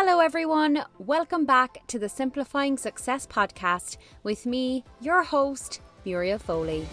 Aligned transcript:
Hello, 0.00 0.20
everyone. 0.20 0.84
Welcome 0.98 1.44
back 1.44 1.84
to 1.88 1.98
the 1.98 2.08
Simplifying 2.08 2.78
Success 2.78 3.26
podcast 3.26 3.96
with 4.22 4.46
me, 4.46 4.84
your 5.00 5.24
host, 5.24 5.80
Muriel 6.04 6.38
Foley. 6.38 6.86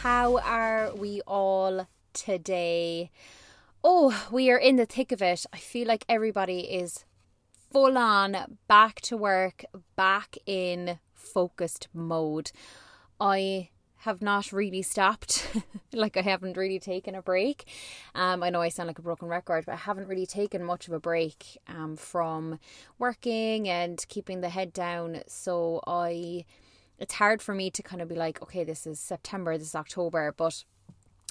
How 0.00 0.38
are 0.44 0.94
we 0.94 1.22
all 1.26 1.88
today? 2.12 3.10
Oh, 3.82 4.28
we 4.30 4.48
are 4.52 4.58
in 4.58 4.76
the 4.76 4.86
thick 4.86 5.10
of 5.10 5.20
it. 5.20 5.44
I 5.52 5.56
feel 5.56 5.88
like 5.88 6.04
everybody 6.08 6.60
is 6.60 7.04
full 7.72 7.96
on 7.96 8.58
back 8.68 9.00
to 9.00 9.16
work, 9.16 9.64
back 9.96 10.36
in 10.46 10.98
focused 11.14 11.88
mode. 11.94 12.52
I 13.18 13.70
have 14.02 14.20
not 14.20 14.52
really 14.52 14.82
stopped. 14.82 15.48
like 15.92 16.16
I 16.16 16.22
haven't 16.22 16.56
really 16.56 16.80
taken 16.80 17.14
a 17.14 17.22
break. 17.22 17.68
Um, 18.14 18.42
I 18.42 18.50
know 18.50 18.60
I 18.60 18.68
sound 18.68 18.88
like 18.88 18.98
a 18.98 19.02
broken 19.02 19.28
record, 19.28 19.64
but 19.64 19.72
I 19.72 19.76
haven't 19.76 20.08
really 20.08 20.26
taken 20.26 20.64
much 20.64 20.88
of 20.88 20.92
a 20.92 21.00
break 21.00 21.56
um, 21.68 21.96
from 21.96 22.58
working 22.98 23.68
and 23.68 24.04
keeping 24.08 24.40
the 24.40 24.48
head 24.48 24.72
down. 24.72 25.22
So 25.28 25.80
I, 25.86 26.44
it's 26.98 27.14
hard 27.14 27.40
for 27.40 27.54
me 27.54 27.70
to 27.70 27.82
kind 27.82 28.02
of 28.02 28.08
be 28.08 28.16
like, 28.16 28.42
okay, 28.42 28.64
this 28.64 28.86
is 28.86 28.98
September, 28.98 29.56
this 29.56 29.68
is 29.68 29.74
October, 29.74 30.34
but 30.36 30.64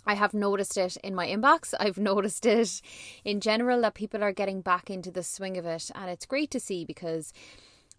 I 0.05 0.15
have 0.15 0.33
noticed 0.33 0.77
it 0.77 0.97
in 0.97 1.15
my 1.15 1.27
inbox. 1.27 1.73
I've 1.79 1.97
noticed 2.11 2.45
it 2.45 2.81
in 3.23 3.39
general 3.39 3.81
that 3.81 3.93
people 3.93 4.23
are 4.23 4.31
getting 4.31 4.61
back 4.61 4.89
into 4.89 5.11
the 5.11 5.23
swing 5.23 5.57
of 5.57 5.65
it. 5.65 5.91
And 5.93 6.09
it's 6.09 6.25
great 6.25 6.51
to 6.51 6.59
see 6.59 6.85
because 6.85 7.33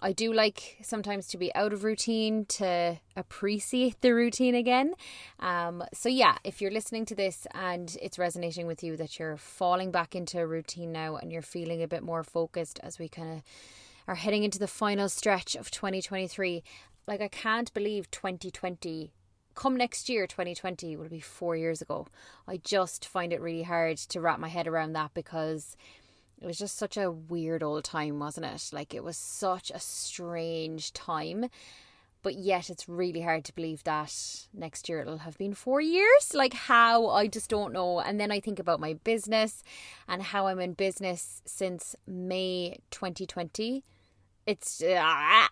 I 0.04 0.12
do 0.12 0.32
like 0.32 0.78
sometimes 0.82 1.28
to 1.28 1.38
be 1.38 1.54
out 1.54 1.72
of 1.72 1.84
routine 1.84 2.44
to 2.46 2.98
appreciate 3.14 4.00
the 4.00 4.12
routine 4.12 4.56
again. 4.56 4.94
Um, 5.38 5.84
so, 5.94 6.08
yeah, 6.08 6.38
if 6.42 6.60
you're 6.60 6.72
listening 6.72 7.06
to 7.06 7.14
this 7.14 7.46
and 7.54 7.96
it's 8.02 8.18
resonating 8.18 8.66
with 8.66 8.82
you 8.82 8.96
that 8.96 9.20
you're 9.20 9.36
falling 9.36 9.92
back 9.92 10.16
into 10.16 10.40
a 10.40 10.46
routine 10.46 10.90
now 10.90 11.16
and 11.16 11.30
you're 11.30 11.40
feeling 11.40 11.82
a 11.82 11.88
bit 11.88 12.02
more 12.02 12.24
focused 12.24 12.80
as 12.82 12.98
we 12.98 13.08
kind 13.08 13.32
of 13.32 13.42
are 14.08 14.16
heading 14.16 14.42
into 14.42 14.58
the 14.58 14.66
final 14.66 15.08
stretch 15.08 15.54
of 15.54 15.70
2023, 15.70 16.64
like 17.06 17.20
I 17.20 17.28
can't 17.28 17.72
believe 17.72 18.10
2020 18.10 19.12
come 19.54 19.76
next 19.76 20.08
year 20.08 20.26
2020 20.26 20.96
will 20.96 21.08
be 21.08 21.20
4 21.20 21.56
years 21.56 21.82
ago. 21.82 22.06
I 22.46 22.58
just 22.58 23.06
find 23.06 23.32
it 23.32 23.40
really 23.40 23.62
hard 23.62 23.98
to 23.98 24.20
wrap 24.20 24.38
my 24.38 24.48
head 24.48 24.66
around 24.66 24.92
that 24.94 25.14
because 25.14 25.76
it 26.40 26.46
was 26.46 26.58
just 26.58 26.76
such 26.76 26.96
a 26.96 27.10
weird 27.10 27.62
old 27.62 27.84
time, 27.84 28.18
wasn't 28.18 28.46
it? 28.46 28.70
Like 28.72 28.94
it 28.94 29.04
was 29.04 29.16
such 29.16 29.70
a 29.70 29.78
strange 29.78 30.92
time. 30.92 31.48
But 32.22 32.34
yet 32.36 32.70
it's 32.70 32.88
really 32.88 33.22
hard 33.22 33.44
to 33.46 33.54
believe 33.54 33.82
that 33.82 34.46
next 34.54 34.88
year 34.88 35.00
it'll 35.00 35.18
have 35.18 35.38
been 35.38 35.54
4 35.54 35.80
years. 35.80 36.34
Like 36.34 36.54
how 36.54 37.08
I 37.08 37.26
just 37.26 37.50
don't 37.50 37.72
know. 37.72 38.00
And 38.00 38.18
then 38.20 38.30
I 38.30 38.40
think 38.40 38.58
about 38.58 38.80
my 38.80 38.94
business 38.94 39.62
and 40.08 40.22
how 40.22 40.46
I'm 40.46 40.60
in 40.60 40.74
business 40.74 41.42
since 41.44 41.96
May 42.06 42.78
2020. 42.90 43.84
It's 44.46 44.82
uh, 44.82 44.86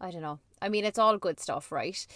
I 0.00 0.10
don't 0.10 0.22
know. 0.22 0.40
I 0.60 0.68
mean, 0.68 0.84
it's 0.84 0.98
all 0.98 1.18
good 1.18 1.40
stuff, 1.40 1.70
right? 1.70 2.06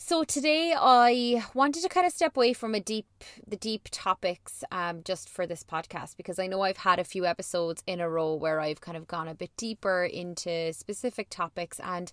So 0.00 0.22
today 0.22 0.74
I 0.78 1.44
wanted 1.54 1.82
to 1.82 1.88
kind 1.88 2.06
of 2.06 2.12
step 2.12 2.36
away 2.36 2.52
from 2.52 2.72
a 2.72 2.80
deep 2.80 3.06
the 3.44 3.56
deep 3.56 3.88
topics 3.90 4.62
um 4.70 5.02
just 5.02 5.28
for 5.28 5.44
this 5.44 5.64
podcast 5.64 6.16
because 6.16 6.38
I 6.38 6.46
know 6.46 6.62
I've 6.62 6.76
had 6.76 7.00
a 7.00 7.04
few 7.04 7.26
episodes 7.26 7.82
in 7.84 8.00
a 8.00 8.08
row 8.08 8.34
where 8.34 8.60
I've 8.60 8.80
kind 8.80 8.96
of 8.96 9.08
gone 9.08 9.26
a 9.26 9.34
bit 9.34 9.50
deeper 9.56 10.04
into 10.04 10.72
specific 10.72 11.30
topics 11.30 11.80
and 11.80 12.12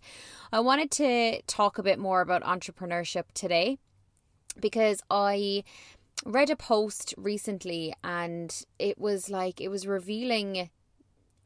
I 0.51 0.61
wanted 0.61 0.89
to 0.91 1.43
talk 1.43 1.77
a 1.77 1.83
bit 1.83 1.99
more 1.99 2.21
about 2.21 2.41
entrepreneurship 2.41 3.25
today 3.35 3.77
because 4.59 5.01
I 5.11 5.63
read 6.25 6.49
a 6.49 6.55
post 6.55 7.13
recently 7.17 7.93
and 8.03 8.65
it 8.79 8.97
was 8.97 9.29
like 9.29 9.61
it 9.61 9.69
was 9.69 9.85
revealing 9.85 10.71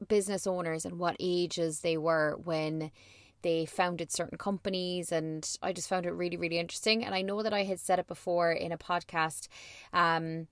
business 0.08 0.48
owners 0.48 0.86
and 0.86 1.00
what 1.00 1.18
ages 1.20 1.82
they 1.82 1.98
were 1.98 2.40
when 2.42 2.92
they 3.42 3.66
founded 3.66 4.12
certain 4.12 4.38
companies 4.38 5.12
and 5.12 5.58
I 5.62 5.74
just 5.74 5.90
found 5.90 6.06
it 6.06 6.12
really 6.12 6.38
really 6.38 6.60
interesting. 6.60 7.04
And 7.04 7.14
I 7.16 7.22
know 7.22 7.42
that 7.44 7.54
I 7.54 7.64
had 7.64 7.80
said 7.80 8.00
it 8.00 8.08
before 8.08 8.52
in 8.52 8.72
a 8.72 8.78
podcast 8.78 9.48
um 9.94 10.48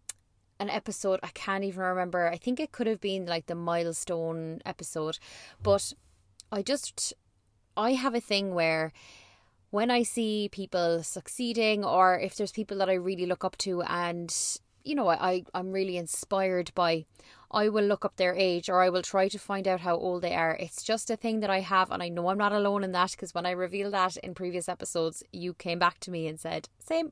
an 0.59 0.69
episode 0.69 1.19
I 1.23 1.29
can't 1.29 1.63
even 1.63 1.81
remember 1.81 2.27
I 2.27 2.37
think 2.37 2.59
it 2.59 2.71
could 2.71 2.87
have 2.87 3.01
been 3.01 3.25
like 3.25 3.45
the 3.45 3.55
milestone 3.55 4.59
episode 4.65 5.19
but 5.61 5.93
I 6.51 6.61
just 6.61 7.13
I 7.75 7.91
have 7.91 8.15
a 8.15 8.19
thing 8.19 8.55
where 8.55 8.91
when 9.69 9.91
I 9.91 10.03
see 10.03 10.49
people 10.51 11.03
succeeding 11.03 11.83
or 11.83 12.19
if 12.19 12.35
there's 12.35 12.51
people 12.51 12.77
that 12.79 12.89
I 12.89 12.93
really 12.93 13.25
look 13.25 13.43
up 13.43 13.57
to 13.59 13.81
and 13.83 14.33
you 14.83 14.95
know 14.95 15.09
I 15.09 15.43
I'm 15.53 15.71
really 15.71 15.97
inspired 15.97 16.71
by 16.73 17.05
I 17.49 17.69
will 17.69 17.85
look 17.85 18.03
up 18.03 18.17
their 18.17 18.35
age 18.35 18.69
or 18.69 18.81
I 18.81 18.89
will 18.89 19.01
try 19.01 19.29
to 19.29 19.39
find 19.39 19.67
out 19.67 19.81
how 19.81 19.95
old 19.95 20.21
they 20.21 20.35
are. 20.35 20.55
It's 20.59 20.83
just 20.83 21.09
a 21.09 21.15
thing 21.15 21.39
that 21.39 21.49
I 21.49 21.61
have, 21.61 21.91
and 21.91 22.03
I 22.03 22.09
know 22.09 22.27
I'm 22.27 22.37
not 22.37 22.51
alone 22.51 22.83
in 22.83 22.91
that 22.91 23.11
because 23.11 23.33
when 23.33 23.45
I 23.45 23.51
revealed 23.51 23.93
that 23.93 24.17
in 24.17 24.33
previous 24.33 24.67
episodes, 24.67 25.23
you 25.31 25.53
came 25.53 25.79
back 25.79 25.99
to 26.01 26.11
me 26.11 26.27
and 26.27 26.39
said, 26.39 26.67
Same. 26.79 27.11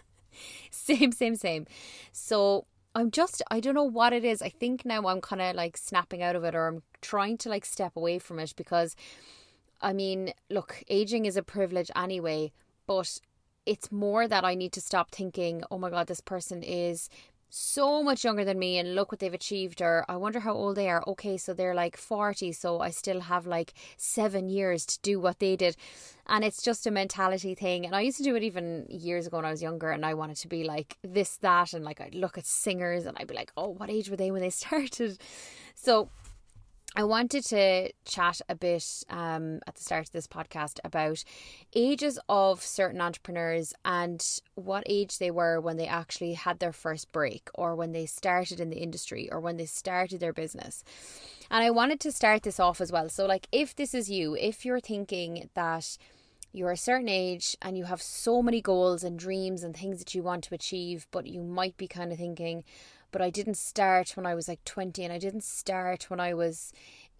same, 0.70 1.10
same, 1.12 1.34
same. 1.34 1.66
So 2.12 2.66
I'm 2.94 3.10
just, 3.10 3.42
I 3.50 3.60
don't 3.60 3.74
know 3.74 3.84
what 3.84 4.12
it 4.12 4.24
is. 4.24 4.40
I 4.40 4.48
think 4.48 4.84
now 4.84 5.06
I'm 5.06 5.20
kind 5.20 5.42
of 5.42 5.56
like 5.56 5.76
snapping 5.76 6.22
out 6.22 6.36
of 6.36 6.44
it 6.44 6.54
or 6.54 6.66
I'm 6.66 6.82
trying 7.02 7.36
to 7.38 7.48
like 7.48 7.64
step 7.64 7.96
away 7.96 8.18
from 8.18 8.38
it 8.38 8.54
because 8.56 8.96
I 9.82 9.92
mean, 9.92 10.32
look, 10.48 10.82
aging 10.88 11.26
is 11.26 11.36
a 11.36 11.42
privilege 11.42 11.90
anyway, 11.94 12.52
but 12.86 13.20
it's 13.66 13.92
more 13.92 14.26
that 14.28 14.44
I 14.44 14.54
need 14.54 14.72
to 14.72 14.80
stop 14.80 15.10
thinking, 15.10 15.62
oh 15.70 15.78
my 15.78 15.90
God, 15.90 16.06
this 16.06 16.20
person 16.20 16.62
is 16.62 17.10
so 17.48 18.02
much 18.02 18.24
younger 18.24 18.44
than 18.44 18.58
me 18.58 18.78
and 18.78 18.94
look 18.94 19.12
what 19.12 19.20
they've 19.20 19.32
achieved 19.32 19.80
or 19.80 20.04
I 20.08 20.16
wonder 20.16 20.40
how 20.40 20.52
old 20.54 20.76
they 20.76 20.88
are. 20.88 21.02
Okay, 21.06 21.36
so 21.36 21.54
they're 21.54 21.74
like 21.74 21.96
40, 21.96 22.52
so 22.52 22.80
I 22.80 22.90
still 22.90 23.20
have 23.20 23.46
like 23.46 23.72
7 23.96 24.48
years 24.48 24.84
to 24.86 24.98
do 25.00 25.20
what 25.20 25.38
they 25.38 25.56
did. 25.56 25.76
And 26.26 26.44
it's 26.44 26.62
just 26.62 26.86
a 26.86 26.90
mentality 26.90 27.54
thing. 27.54 27.86
And 27.86 27.94
I 27.94 28.00
used 28.00 28.18
to 28.18 28.24
do 28.24 28.34
it 28.34 28.42
even 28.42 28.86
years 28.88 29.26
ago 29.26 29.38
when 29.38 29.46
I 29.46 29.50
was 29.50 29.62
younger 29.62 29.90
and 29.90 30.04
I 30.04 30.14
wanted 30.14 30.36
to 30.38 30.48
be 30.48 30.64
like 30.64 30.98
this 31.02 31.36
that 31.36 31.72
and 31.72 31.84
like 31.84 32.00
I'd 32.00 32.14
look 32.14 32.36
at 32.36 32.46
singers 32.46 33.06
and 33.06 33.16
I'd 33.18 33.28
be 33.28 33.34
like, 33.34 33.52
"Oh, 33.56 33.68
what 33.68 33.90
age 33.90 34.10
were 34.10 34.16
they 34.16 34.30
when 34.30 34.42
they 34.42 34.50
started?" 34.64 35.18
So 35.74 36.08
I 36.98 37.04
wanted 37.04 37.44
to 37.48 37.92
chat 38.06 38.40
a 38.48 38.54
bit 38.54 39.04
um, 39.10 39.60
at 39.66 39.74
the 39.74 39.82
start 39.82 40.06
of 40.06 40.12
this 40.12 40.26
podcast 40.26 40.78
about 40.82 41.22
ages 41.74 42.18
of 42.26 42.62
certain 42.62 43.02
entrepreneurs 43.02 43.74
and 43.84 44.24
what 44.54 44.82
age 44.86 45.18
they 45.18 45.30
were 45.30 45.60
when 45.60 45.76
they 45.76 45.86
actually 45.86 46.32
had 46.32 46.58
their 46.58 46.72
first 46.72 47.12
break 47.12 47.50
or 47.54 47.74
when 47.74 47.92
they 47.92 48.06
started 48.06 48.60
in 48.60 48.70
the 48.70 48.78
industry 48.78 49.28
or 49.30 49.40
when 49.40 49.58
they 49.58 49.66
started 49.66 50.20
their 50.20 50.32
business. 50.32 50.82
And 51.50 51.62
I 51.62 51.70
wanted 51.70 52.00
to 52.00 52.12
start 52.12 52.44
this 52.44 52.58
off 52.58 52.80
as 52.80 52.90
well. 52.90 53.10
So, 53.10 53.26
like, 53.26 53.46
if 53.52 53.76
this 53.76 53.92
is 53.92 54.10
you, 54.10 54.34
if 54.34 54.64
you're 54.64 54.80
thinking 54.80 55.50
that 55.52 55.98
you're 56.54 56.70
a 56.70 56.78
certain 56.78 57.10
age 57.10 57.58
and 57.60 57.76
you 57.76 57.84
have 57.84 58.00
so 58.00 58.42
many 58.42 58.62
goals 58.62 59.04
and 59.04 59.18
dreams 59.18 59.62
and 59.62 59.76
things 59.76 59.98
that 59.98 60.14
you 60.14 60.22
want 60.22 60.44
to 60.44 60.54
achieve, 60.54 61.06
but 61.10 61.26
you 61.26 61.42
might 61.42 61.76
be 61.76 61.86
kind 61.86 62.10
of 62.10 62.16
thinking, 62.16 62.64
but 63.16 63.24
I 63.24 63.30
didn't 63.30 63.56
start 63.56 64.10
when 64.14 64.26
I 64.26 64.34
was 64.34 64.46
like 64.46 64.62
20 64.66 65.02
and 65.02 65.10
I 65.10 65.16
didn't 65.16 65.42
start 65.42 66.10
when 66.10 66.20
I 66.20 66.34
was 66.34 66.70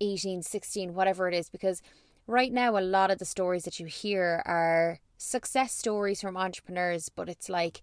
18, 0.03 0.43
16, 0.43 0.93
whatever 0.93 1.27
it 1.27 1.33
is, 1.33 1.49
because 1.49 1.81
right 2.27 2.53
now 2.53 2.77
a 2.77 2.81
lot 2.81 3.11
of 3.11 3.19
the 3.19 3.25
stories 3.25 3.63
that 3.63 3.81
you 3.81 3.87
hear 3.87 4.43
are 4.45 4.99
success 5.17 5.73
stories 5.73 6.21
from 6.21 6.37
entrepreneurs, 6.37 7.09
but 7.09 7.31
it's 7.31 7.49
like 7.49 7.81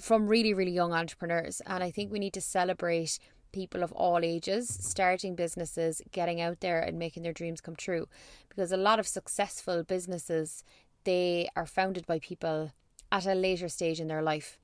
from 0.00 0.28
really, 0.28 0.54
really 0.54 0.70
young 0.70 0.92
entrepreneurs. 0.92 1.60
And 1.66 1.82
I 1.82 1.90
think 1.90 2.12
we 2.12 2.20
need 2.20 2.34
to 2.34 2.40
celebrate 2.40 3.18
people 3.50 3.82
of 3.82 3.90
all 3.90 4.20
ages 4.22 4.68
starting 4.68 5.34
businesses, 5.34 6.00
getting 6.12 6.40
out 6.40 6.60
there 6.60 6.80
and 6.80 6.96
making 6.96 7.24
their 7.24 7.32
dreams 7.32 7.60
come 7.60 7.74
true. 7.74 8.06
Because 8.48 8.70
a 8.70 8.76
lot 8.76 9.00
of 9.00 9.08
successful 9.08 9.82
businesses, 9.82 10.62
they 11.02 11.48
are 11.56 11.66
founded 11.66 12.06
by 12.06 12.20
people 12.20 12.70
at 13.10 13.26
a 13.26 13.34
later 13.34 13.68
stage 13.68 13.98
in 13.98 14.06
their 14.06 14.22
life. 14.22 14.60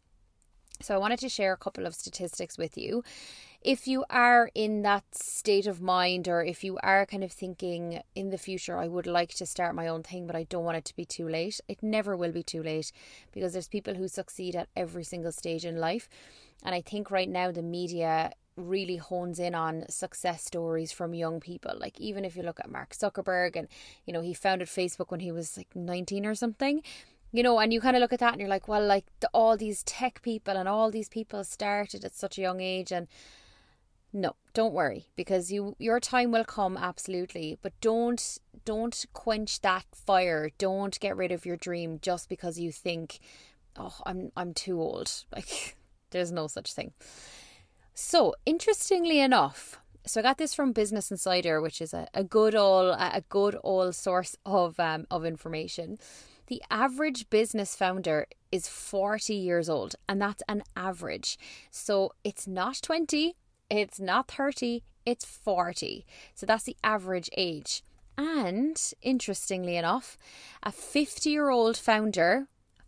So 0.80 0.94
I 0.94 0.98
wanted 0.98 1.20
to 1.20 1.28
share 1.28 1.52
a 1.52 1.56
couple 1.56 1.86
of 1.86 1.94
statistics 1.94 2.58
with 2.58 2.76
you. 2.76 3.02
If 3.62 3.88
you 3.88 4.04
are 4.10 4.50
in 4.54 4.82
that 4.82 5.04
state 5.14 5.66
of 5.66 5.80
mind, 5.80 6.28
or 6.28 6.44
if 6.44 6.62
you 6.62 6.76
are 6.82 7.06
kind 7.06 7.24
of 7.24 7.32
thinking 7.32 8.02
in 8.14 8.28
the 8.28 8.36
future, 8.36 8.76
I 8.76 8.88
would 8.88 9.06
like 9.06 9.30
to 9.36 9.46
start 9.46 9.74
my 9.74 9.88
own 9.88 10.02
thing, 10.02 10.26
but 10.26 10.36
I 10.36 10.42
don't 10.42 10.64
want 10.64 10.76
it 10.76 10.84
to 10.86 10.96
be 10.96 11.06
too 11.06 11.26
late, 11.26 11.60
it 11.66 11.82
never 11.82 12.14
will 12.14 12.32
be 12.32 12.42
too 12.42 12.62
late 12.62 12.92
because 13.32 13.54
there's 13.54 13.68
people 13.68 13.94
who 13.94 14.06
succeed 14.06 14.54
at 14.54 14.68
every 14.76 15.04
single 15.04 15.32
stage 15.32 15.64
in 15.64 15.78
life. 15.78 16.10
And 16.62 16.74
I 16.74 16.82
think 16.82 17.10
right 17.10 17.28
now 17.28 17.50
the 17.50 17.62
media 17.62 18.32
really 18.56 18.96
hones 18.96 19.38
in 19.38 19.54
on 19.54 19.84
success 19.88 20.44
stories 20.44 20.92
from 20.92 21.14
young 21.14 21.40
people. 21.40 21.72
Like 21.76 21.98
even 21.98 22.24
if 22.24 22.36
you 22.36 22.42
look 22.42 22.60
at 22.60 22.70
Mark 22.70 22.90
Zuckerberg 22.90 23.56
and 23.56 23.68
you 24.04 24.12
know 24.12 24.20
he 24.20 24.34
founded 24.34 24.68
Facebook 24.68 25.10
when 25.10 25.20
he 25.20 25.32
was 25.32 25.56
like 25.56 25.74
19 25.74 26.26
or 26.26 26.34
something 26.34 26.82
you 27.34 27.42
know, 27.42 27.58
and 27.58 27.72
you 27.72 27.80
kind 27.80 27.96
of 27.96 28.00
look 28.00 28.12
at 28.12 28.20
that 28.20 28.32
and 28.32 28.40
you're 28.40 28.48
like, 28.48 28.68
well, 28.68 28.86
like 28.86 29.06
the, 29.18 29.28
all 29.34 29.56
these 29.56 29.82
tech 29.82 30.22
people 30.22 30.56
and 30.56 30.68
all 30.68 30.88
these 30.92 31.08
people 31.08 31.42
started 31.42 32.04
at 32.04 32.14
such 32.14 32.38
a 32.38 32.40
young 32.42 32.60
age, 32.60 32.92
and 32.92 33.08
No, 34.12 34.36
don't 34.52 34.72
worry 34.72 35.06
because 35.16 35.50
you 35.50 35.74
your 35.78 35.98
time 35.98 36.30
will 36.30 36.44
come 36.44 36.76
absolutely, 36.76 37.58
but 37.62 37.72
don't 37.80 38.38
don't 38.64 39.04
quench 39.12 39.60
that 39.62 39.84
fire. 39.92 40.50
Don't 40.58 40.98
get 41.00 41.16
rid 41.16 41.32
of 41.32 41.44
your 41.44 41.56
dream 41.56 41.98
just 42.00 42.28
because 42.28 42.60
you 42.60 42.70
think, 42.70 43.18
"Oh, 43.76 43.96
I'm 44.06 44.30
I'm 44.36 44.54
too 44.54 44.80
old." 44.80 45.10
Like 45.34 45.76
there's 46.10 46.30
no 46.30 46.46
such 46.46 46.72
thing. 46.72 46.92
So, 47.94 48.34
interestingly 48.46 49.20
enough, 49.20 49.78
so 50.06 50.20
I 50.20 50.22
got 50.22 50.38
this 50.38 50.54
from 50.54 50.72
Business 50.72 51.10
Insider, 51.10 51.60
which 51.60 51.80
is 51.80 51.94
a, 51.94 52.06
a 52.14 52.22
good 52.24 52.54
all 52.54 52.90
a 52.92 53.22
good 53.28 53.56
old 53.64 53.94
source 53.96 54.36
of 54.46 54.78
um, 54.78 55.06
of 55.10 55.24
information. 55.24 55.98
The 56.46 56.62
average 56.70 57.30
business 57.30 57.74
founder 57.74 58.26
is 58.52 58.68
40 58.68 59.34
years 59.34 59.68
old, 59.68 59.96
and 60.08 60.20
that's 60.20 60.42
an 60.48 60.62
average. 60.76 61.38
So 61.70 62.12
it's 62.22 62.46
not 62.46 62.80
20, 62.82 63.34
it's 63.70 63.98
not 63.98 64.30
30, 64.30 64.82
it's 65.06 65.24
40. 65.24 66.04
So 66.34 66.44
that's 66.44 66.64
the 66.64 66.76
average 66.84 67.30
age. 67.36 67.82
And 68.16 68.80
interestingly 69.02 69.76
enough, 69.76 70.18
a 70.62 70.70
50 70.70 71.30
year 71.30 71.48
old 71.48 71.76
founder, 71.76 72.46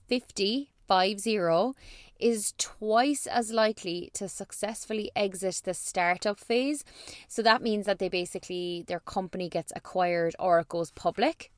50, 0.09 0.70
50, 0.87 1.75
is 2.19 2.55
twice 2.59 3.26
as 3.26 3.52
likely 3.52 4.11
to 4.14 4.29
successfully 4.29 5.11
exit 5.17 5.62
the 5.64 5.75
startup 5.75 6.38
phase. 6.38 6.85
So 7.29 7.43
that 7.43 7.62
means 7.62 7.87
that 7.87 7.99
they 7.99 8.09
basically, 8.09 8.85
their 8.87 9.00
company 9.00 9.49
gets 9.49 9.73
acquired 9.75 10.35
or 10.38 10.61
it 10.61 10.69
goes 10.69 10.91
public. 10.93 11.50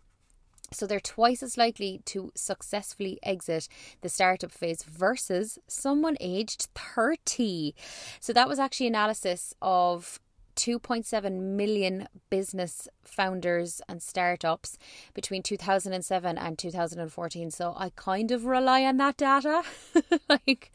So 0.71 0.87
they're 0.87 1.01
twice 1.01 1.43
as 1.43 1.57
likely 1.57 2.03
to 2.07 2.31
successfully 2.35 3.19
exit 3.23 3.69
the 4.03 4.09
startup 4.09 4.53
phase 4.53 4.83
versus 4.83 5.59
someone 5.67 6.17
aged 6.21 6.69
30. 6.75 7.75
So 8.21 8.33
that 8.33 8.49
was 8.49 8.59
actually 8.59 8.89
analysis 8.89 9.55
of 9.63 10.21
2.7 10.57 11.41
million 11.41 12.09
business 12.31 12.89
founders 13.05 13.81
and 13.89 14.03
startups 14.03 14.77
between 15.15 15.43
2007 15.43 16.37
and 16.37 16.59
2014. 16.59 17.51
So 17.51 17.75
I 17.77 17.91
kind 17.95 18.31
of 18.33 18.45
rely 18.45 18.85
on 18.85 18.97
that 18.97 19.17
data. 19.17 19.63
like 20.29 20.73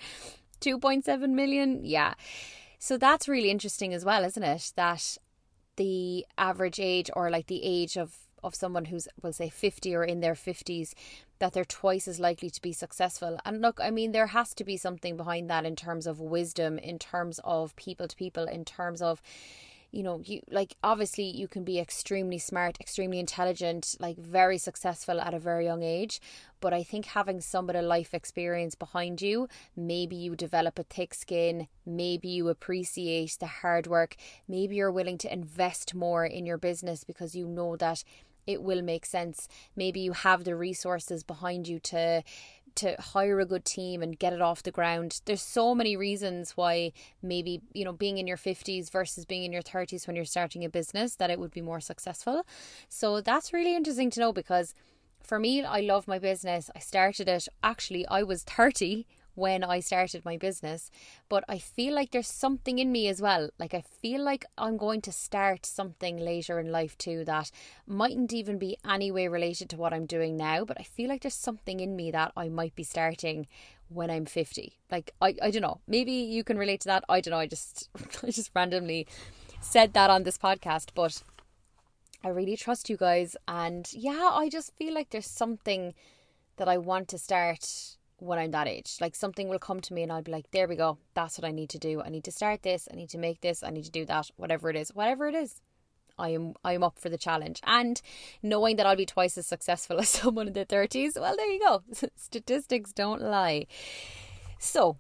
2.7 0.61 1.29
million. 1.29 1.81
Yeah. 1.83 2.13
So 2.79 2.97
that's 2.97 3.27
really 3.27 3.51
interesting 3.51 3.93
as 3.93 4.05
well, 4.05 4.23
isn't 4.23 4.43
it? 4.43 4.71
That 4.75 5.17
the 5.75 6.25
average 6.37 6.79
age 6.79 7.09
or 7.15 7.29
like 7.29 7.47
the 7.47 7.63
age 7.63 7.97
of 7.97 8.17
of 8.43 8.55
someone 8.55 8.85
who's 8.85 9.07
we'll 9.21 9.33
say 9.33 9.49
50 9.49 9.95
or 9.95 10.03
in 10.03 10.19
their 10.19 10.33
50s 10.33 10.93
that 11.39 11.53
they're 11.53 11.65
twice 11.65 12.07
as 12.07 12.19
likely 12.19 12.49
to 12.49 12.61
be 12.61 12.73
successful. 12.73 13.37
And 13.45 13.61
look 13.61 13.79
i 13.81 13.91
mean 13.91 14.11
there 14.11 14.27
has 14.27 14.53
to 14.55 14.63
be 14.63 14.77
something 14.77 15.17
behind 15.17 15.49
that 15.49 15.65
in 15.65 15.75
terms 15.75 16.07
of 16.07 16.19
wisdom 16.19 16.77
in 16.77 16.99
terms 16.99 17.39
of 17.43 17.75
people 17.75 18.07
to 18.07 18.15
people 18.15 18.45
in 18.45 18.65
terms 18.65 19.01
of 19.01 19.21
you 19.93 20.01
know 20.01 20.19
you 20.25 20.41
like 20.49 20.75
obviously 20.83 21.23
you 21.23 21.47
can 21.47 21.63
be 21.63 21.79
extremely 21.79 22.39
smart 22.39 22.77
extremely 22.81 23.19
intelligent 23.19 23.95
like 23.99 24.17
very 24.17 24.57
successful 24.57 25.21
at 25.21 25.33
a 25.33 25.39
very 25.39 25.65
young 25.65 25.83
age. 25.83 26.19
But 26.59 26.73
i 26.73 26.81
think 26.81 27.05
having 27.05 27.41
some 27.41 27.69
of 27.69 27.75
the 27.75 27.81
life 27.81 28.13
experience 28.13 28.73
behind 28.73 29.21
you 29.21 29.47
maybe 29.75 30.15
you 30.15 30.35
develop 30.35 30.79
a 30.79 30.83
thick 30.83 31.13
skin 31.13 31.67
maybe 31.85 32.27
you 32.27 32.49
appreciate 32.49 33.37
the 33.39 33.45
hard 33.61 33.85
work 33.85 34.15
maybe 34.47 34.77
you're 34.77 34.91
willing 34.91 35.19
to 35.19 35.31
invest 35.31 35.93
more 35.93 36.25
in 36.25 36.45
your 36.45 36.57
business 36.57 37.03
because 37.03 37.35
you 37.35 37.47
know 37.47 37.75
that 37.75 38.03
it 38.47 38.61
will 38.61 38.81
make 38.81 39.05
sense. 39.05 39.47
Maybe 39.75 39.99
you 39.99 40.13
have 40.13 40.43
the 40.43 40.55
resources 40.55 41.23
behind 41.23 41.67
you 41.67 41.79
to 41.79 42.23
to 42.75 42.95
hire 42.99 43.39
a 43.39 43.45
good 43.45 43.65
team 43.65 44.01
and 44.01 44.17
get 44.17 44.33
it 44.33 44.41
off 44.41 44.63
the 44.63 44.71
ground. 44.71 45.21
There's 45.25 45.41
so 45.41 45.75
many 45.75 45.95
reasons 45.95 46.57
why 46.57 46.93
maybe, 47.21 47.61
you 47.73 47.85
know, 47.85 47.93
being 47.93 48.17
in 48.17 48.25
your 48.25 48.37
50s 48.37 48.91
versus 48.91 49.25
being 49.25 49.43
in 49.43 49.53
your 49.53 49.61
30s 49.61 50.07
when 50.07 50.15
you're 50.15 50.25
starting 50.25 50.65
a 50.65 50.69
business 50.69 51.15
that 51.17 51.29
it 51.29 51.39
would 51.39 51.51
be 51.51 51.61
more 51.61 51.79
successful. 51.79 52.45
So 52.89 53.21
that's 53.21 53.53
really 53.53 53.75
interesting 53.75 54.09
to 54.11 54.19
know 54.19 54.33
because 54.33 54.73
for 55.21 55.39
me, 55.39 55.63
I 55.63 55.81
love 55.81 56.07
my 56.07 56.19
business. 56.19 56.69
I 56.75 56.79
started 56.79 57.29
it 57.29 57.47
actually 57.63 58.07
I 58.07 58.23
was 58.23 58.43
30 58.43 59.05
when 59.35 59.63
I 59.63 59.79
started 59.79 60.25
my 60.25 60.37
business. 60.37 60.91
But 61.29 61.43
I 61.47 61.57
feel 61.57 61.93
like 61.93 62.11
there's 62.11 62.27
something 62.27 62.79
in 62.79 62.91
me 62.91 63.07
as 63.07 63.21
well. 63.21 63.49
Like 63.59 63.73
I 63.73 63.81
feel 63.81 64.23
like 64.23 64.45
I'm 64.57 64.77
going 64.77 65.01
to 65.01 65.11
start 65.11 65.65
something 65.65 66.17
later 66.17 66.59
in 66.59 66.71
life 66.71 66.97
too 66.97 67.25
that 67.25 67.51
mightn't 67.87 68.33
even 68.33 68.57
be 68.57 68.77
any 68.87 69.11
way 69.11 69.27
related 69.27 69.69
to 69.69 69.77
what 69.77 69.93
I'm 69.93 70.05
doing 70.05 70.37
now. 70.37 70.65
But 70.65 70.79
I 70.79 70.83
feel 70.83 71.09
like 71.09 71.21
there's 71.21 71.33
something 71.35 71.79
in 71.79 71.95
me 71.95 72.11
that 72.11 72.31
I 72.35 72.49
might 72.49 72.75
be 72.75 72.83
starting 72.83 73.47
when 73.89 74.09
I'm 74.09 74.25
50. 74.25 74.79
Like 74.91 75.13
I, 75.21 75.35
I 75.41 75.51
don't 75.51 75.61
know. 75.61 75.79
Maybe 75.87 76.11
you 76.11 76.43
can 76.43 76.57
relate 76.57 76.81
to 76.81 76.87
that. 76.87 77.03
I 77.09 77.21
don't 77.21 77.31
know. 77.31 77.39
I 77.39 77.47
just 77.47 77.89
I 78.23 78.31
just 78.31 78.51
randomly 78.55 79.07
said 79.61 79.93
that 79.93 80.09
on 80.09 80.23
this 80.23 80.37
podcast, 80.37 80.89
but 80.93 81.23
I 82.23 82.29
really 82.29 82.55
trust 82.55 82.89
you 82.89 82.97
guys 82.97 83.35
and 83.47 83.91
yeah, 83.93 84.29
I 84.31 84.49
just 84.49 84.73
feel 84.75 84.93
like 84.93 85.09
there's 85.09 85.27
something 85.27 85.93
that 86.57 86.69
I 86.69 86.77
want 86.77 87.07
to 87.09 87.17
start 87.17 87.97
when 88.17 88.39
I'm 88.39 88.51
that 88.51 88.67
age. 88.67 88.97
Like 89.01 89.15
something 89.15 89.49
will 89.49 89.59
come 89.59 89.79
to 89.81 89.93
me 89.93 90.03
and 90.03 90.11
I'll 90.11 90.21
be 90.21 90.31
like, 90.31 90.51
there 90.51 90.67
we 90.67 90.75
go. 90.75 90.97
That's 91.13 91.37
what 91.37 91.47
I 91.47 91.51
need 91.51 91.69
to 91.71 91.79
do. 91.79 92.01
I 92.01 92.09
need 92.09 92.23
to 92.25 92.31
start 92.31 92.63
this. 92.63 92.87
I 92.91 92.95
need 92.95 93.09
to 93.09 93.17
make 93.17 93.41
this. 93.41 93.63
I 93.63 93.69
need 93.69 93.85
to 93.85 93.91
do 93.91 94.05
that. 94.05 94.29
Whatever 94.37 94.69
it 94.69 94.75
is. 94.75 94.93
Whatever 94.93 95.27
it 95.27 95.35
is. 95.35 95.61
I 96.17 96.29
am 96.29 96.53
I 96.63 96.73
am 96.73 96.83
up 96.83 96.99
for 96.99 97.09
the 97.09 97.17
challenge. 97.17 97.59
And 97.63 98.01
knowing 98.41 98.75
that 98.75 98.85
I'll 98.85 98.95
be 98.95 99.05
twice 99.05 99.37
as 99.37 99.47
successful 99.47 99.99
as 99.99 100.09
someone 100.09 100.47
in 100.47 100.53
their 100.53 100.65
thirties, 100.65 101.17
well 101.19 101.35
there 101.35 101.49
you 101.49 101.59
go. 101.59 101.83
Statistics 102.15 102.93
don't 102.93 103.21
lie. 103.21 103.67
So 104.59 104.97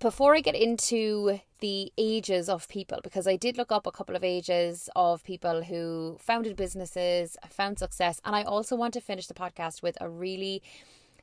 before 0.00 0.36
I 0.36 0.40
get 0.40 0.54
into 0.54 1.40
the 1.60 1.92
ages 1.98 2.48
of 2.48 2.68
people, 2.68 3.00
because 3.02 3.26
I 3.26 3.36
did 3.36 3.56
look 3.56 3.72
up 3.72 3.86
a 3.86 3.90
couple 3.90 4.14
of 4.14 4.22
ages 4.22 4.88
of 4.94 5.24
people 5.24 5.64
who 5.64 6.16
founded 6.20 6.56
businesses, 6.56 7.36
found 7.48 7.78
success, 7.78 8.20
and 8.24 8.36
I 8.36 8.42
also 8.42 8.76
want 8.76 8.94
to 8.94 9.00
finish 9.00 9.26
the 9.26 9.34
podcast 9.34 9.82
with 9.82 9.98
a 10.00 10.08
really 10.08 10.62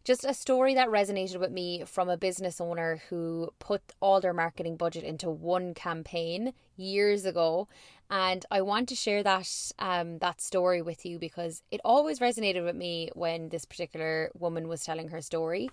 just 0.06 0.24
a 0.24 0.34
story 0.34 0.75
that 0.75 0.88
resonated 0.88 1.40
with 1.40 1.52
me 1.52 1.84
from 1.86 2.10
a 2.10 2.16
business 2.18 2.62
owner 2.62 3.02
who 3.10 3.50
put 3.57 3.81
all 4.00 4.22
their 4.22 4.34
marketing 4.34 4.78
budget 4.78 5.04
into 5.04 5.30
one 5.30 5.74
campaign 5.74 6.54
years 6.78 7.25
ago 7.25 7.68
and 8.10 8.46
I 8.52 8.62
want 8.62 8.90
to 8.90 8.96
share 8.96 9.24
that 9.24 9.50
um, 9.80 10.19
that 10.19 10.42
story 10.42 10.81
with 10.81 11.06
you 11.06 11.19
because 11.19 11.63
it 11.72 11.81
always 11.84 12.19
resonated 12.19 12.63
with 12.63 12.75
me 12.75 13.10
when 13.13 13.50
this 13.50 13.66
particular 13.66 14.31
woman 14.38 14.68
was 14.68 14.84
telling 14.84 15.10
her 15.10 15.22
story, 15.22 15.69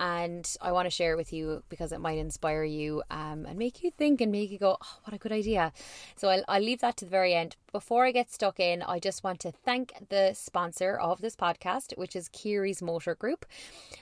and 0.00 0.48
I 0.60 0.72
want 0.72 0.86
to 0.86 0.90
share 0.90 1.12
it 1.12 1.16
with 1.16 1.32
you 1.32 1.62
because 1.68 1.92
it 1.92 2.00
might 2.00 2.18
inspire 2.18 2.64
you 2.64 3.02
um, 3.10 3.46
and 3.46 3.58
make 3.58 3.82
you 3.82 3.90
think 3.90 4.20
and 4.20 4.32
make 4.32 4.50
you 4.50 4.58
go, 4.58 4.76
oh, 4.80 4.98
"What 5.04 5.14
a 5.14 5.18
good 5.18 5.32
idea!" 5.32 5.72
So 6.16 6.28
I'll 6.28 6.44
I'll 6.48 6.62
leave 6.62 6.80
that 6.80 6.96
to 6.98 7.04
the 7.04 7.10
very 7.10 7.34
end. 7.34 7.56
Before 7.72 8.06
I 8.06 8.12
get 8.12 8.32
stuck 8.32 8.58
in, 8.58 8.82
I 8.82 8.98
just 8.98 9.22
want 9.22 9.38
to 9.40 9.52
thank 9.52 9.92
the 10.08 10.32
sponsor 10.32 10.96
of 10.96 11.20
this 11.20 11.36
podcast, 11.36 11.96
which 11.98 12.16
is 12.16 12.30
Kearys 12.30 12.80
Motor 12.80 13.14
Group. 13.14 13.44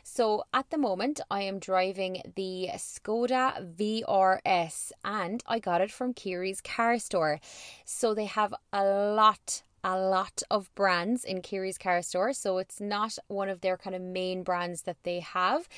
So 0.05 0.45
at 0.55 0.71
the 0.71 0.79
moment, 0.79 1.21
I 1.31 1.43
am 1.43 1.59
driving 1.59 2.23
the 2.37 2.69
Skoda 2.77 3.75
VRS, 3.77 4.93
and 5.05 5.43
I 5.47 5.59
got 5.59 5.81
it 5.81 5.91
from 5.91 6.15
Kearys 6.15 6.63
car 6.63 6.99
store. 6.99 7.41
So 7.85 8.15
they 8.15 8.27
have 8.27 8.55
a 8.73 8.85
lot 8.85 9.63
a 9.85 9.99
lot 9.99 10.43
of 10.51 10.75
brands 10.75 11.25
in 11.25 11.43
Kearys 11.43 11.79
car 11.79 12.01
store. 12.01 12.33
So 12.33 12.57
it's 12.57 12.81
not 12.81 13.19
one 13.29 13.51
of 13.51 13.61
their 13.61 13.77
kind 13.77 13.95
of 13.95 14.01
main 14.01 14.43
brands 14.43 14.83
that 14.83 14.97
they 15.03 15.21
have. 15.21 15.69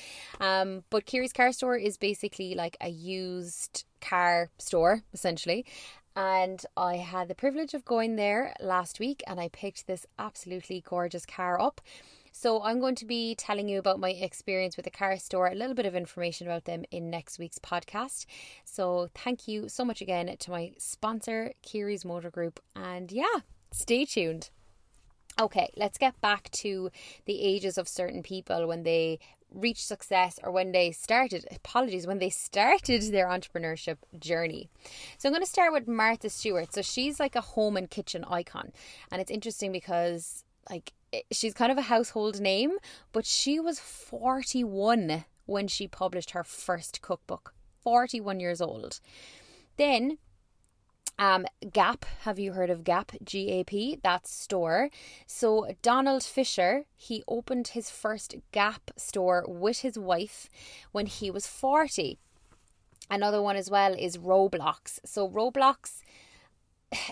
Um, 0.40 0.84
but 0.90 1.06
Kearys 1.06 1.32
car 1.32 1.50
store 1.50 1.76
is 1.76 1.96
basically 1.98 2.54
like 2.54 2.76
a 2.80 2.88
used 2.88 3.84
car 4.00 4.50
store, 4.58 5.02
essentially. 5.12 5.66
And 6.14 6.64
I 6.76 6.96
had 6.96 7.28
the 7.28 7.34
privilege 7.34 7.74
of 7.74 7.84
going 7.84 8.16
there 8.16 8.54
last 8.60 9.00
week 9.00 9.22
and 9.26 9.38
I 9.38 9.48
picked 9.48 9.86
this 9.86 10.06
absolutely 10.18 10.82
gorgeous 10.88 11.26
car 11.26 11.60
up. 11.60 11.80
So 12.38 12.62
I'm 12.62 12.80
going 12.80 12.96
to 12.96 13.06
be 13.06 13.34
telling 13.34 13.66
you 13.66 13.78
about 13.78 13.98
my 13.98 14.10
experience 14.10 14.76
with 14.76 14.84
the 14.84 14.90
car 14.90 15.16
store, 15.16 15.46
a 15.46 15.54
little 15.54 15.74
bit 15.74 15.86
of 15.86 15.96
information 15.96 16.46
about 16.46 16.66
them 16.66 16.84
in 16.90 17.08
next 17.08 17.38
week's 17.38 17.58
podcast. 17.58 18.26
So 18.62 19.08
thank 19.14 19.48
you 19.48 19.70
so 19.70 19.86
much 19.86 20.02
again 20.02 20.36
to 20.38 20.50
my 20.50 20.72
sponsor, 20.76 21.54
Kearys 21.62 22.04
Motor 22.04 22.30
Group. 22.30 22.60
And 22.76 23.10
yeah, 23.10 23.40
stay 23.72 24.04
tuned. 24.04 24.50
Okay, 25.40 25.70
let's 25.78 25.96
get 25.96 26.20
back 26.20 26.50
to 26.50 26.90
the 27.24 27.40
ages 27.40 27.78
of 27.78 27.88
certain 27.88 28.22
people 28.22 28.66
when 28.66 28.82
they 28.82 29.18
reach 29.50 29.82
success 29.82 30.38
or 30.42 30.52
when 30.52 30.72
they 30.72 30.92
started, 30.92 31.46
apologies, 31.50 32.06
when 32.06 32.18
they 32.18 32.28
started 32.28 33.00
their 33.12 33.28
entrepreneurship 33.28 33.96
journey. 34.18 34.68
So 35.16 35.30
I'm 35.30 35.32
going 35.32 35.42
to 35.42 35.48
start 35.48 35.72
with 35.72 35.88
Martha 35.88 36.28
Stewart. 36.28 36.74
So 36.74 36.82
she's 36.82 37.18
like 37.18 37.34
a 37.34 37.40
home 37.40 37.78
and 37.78 37.88
kitchen 37.88 38.26
icon. 38.28 38.72
And 39.10 39.22
it's 39.22 39.30
interesting 39.30 39.72
because 39.72 40.44
like 40.68 40.92
she's 41.30 41.54
kind 41.54 41.72
of 41.72 41.78
a 41.78 41.82
household 41.82 42.40
name, 42.40 42.72
but 43.12 43.26
she 43.26 43.58
was 43.60 43.78
41 43.78 45.24
when 45.46 45.68
she 45.68 45.88
published 45.88 46.30
her 46.30 46.44
first 46.44 47.02
cookbook. 47.02 47.54
41 47.82 48.40
years 48.40 48.60
old. 48.60 49.00
Then 49.76 50.18
um, 51.18 51.46
Gap, 51.72 52.04
have 52.22 52.38
you 52.38 52.52
heard 52.52 52.68
of 52.68 52.84
Gap? 52.84 53.12
G 53.24 53.50
A 53.50 53.64
P, 53.64 53.98
that's 54.02 54.30
store. 54.30 54.90
So, 55.26 55.74
Donald 55.80 56.22
Fisher, 56.22 56.84
he 56.94 57.24
opened 57.26 57.68
his 57.68 57.90
first 57.90 58.34
Gap 58.52 58.90
store 58.96 59.44
with 59.48 59.78
his 59.78 59.98
wife 59.98 60.48
when 60.92 61.06
he 61.06 61.30
was 61.30 61.46
40. 61.46 62.18
Another 63.10 63.40
one 63.40 63.56
as 63.56 63.70
well 63.70 63.94
is 63.94 64.18
Roblox. 64.18 64.98
So, 65.06 65.28
Roblox, 65.28 66.02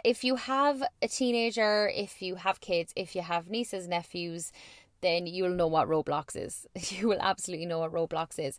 if 0.05 0.25
you 0.25 0.37
have 0.37 0.83
a 1.03 1.09
teenager, 1.09 1.91
if 1.95 2.23
you 2.23 2.37
have 2.37 2.61
kids, 2.61 2.93
if 2.97 3.15
you 3.15 3.23
have 3.23 3.51
nieces, 3.51 3.89
nephews, 3.89 4.53
then 5.01 5.27
you'll 5.27 5.51
know 5.51 5.67
what 5.67 5.89
Roblox 5.89 6.37
is. 6.37 6.67
You 6.99 7.09
will 7.09 7.21
absolutely 7.21 7.67
know 7.67 7.81
what 7.81 7.93
Roblox 7.93 8.39
is. 8.39 8.59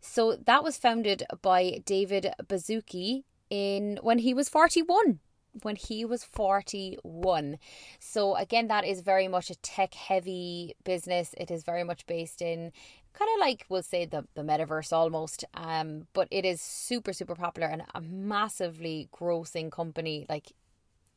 So, 0.00 0.36
that 0.46 0.64
was 0.64 0.76
founded 0.76 1.24
by 1.42 1.82
David 1.84 2.32
Baszucki 2.42 3.24
in 3.50 3.98
when 4.02 4.18
he 4.18 4.34
was 4.34 4.48
41 4.48 5.20
when 5.62 5.76
he 5.76 6.04
was 6.04 6.24
41. 6.24 7.58
So, 8.00 8.34
again, 8.34 8.66
that 8.68 8.84
is 8.84 9.00
very 9.00 9.28
much 9.28 9.50
a 9.50 9.54
tech 9.56 9.94
heavy 9.94 10.74
business. 10.84 11.34
It 11.38 11.50
is 11.50 11.62
very 11.62 11.84
much 11.84 12.06
based 12.06 12.42
in 12.42 12.72
kind 13.14 13.30
of 13.34 13.40
like 13.40 13.64
we'll 13.68 13.82
say 13.82 14.04
the, 14.04 14.24
the 14.34 14.42
metaverse 14.42 14.92
almost. 14.92 15.44
Um, 15.54 16.06
but 16.12 16.28
it 16.30 16.44
is 16.44 16.60
super, 16.60 17.12
super 17.12 17.34
popular 17.34 17.68
and 17.68 17.82
a 17.94 18.00
massively 18.00 19.08
grossing 19.12 19.70
company, 19.70 20.26
like 20.28 20.52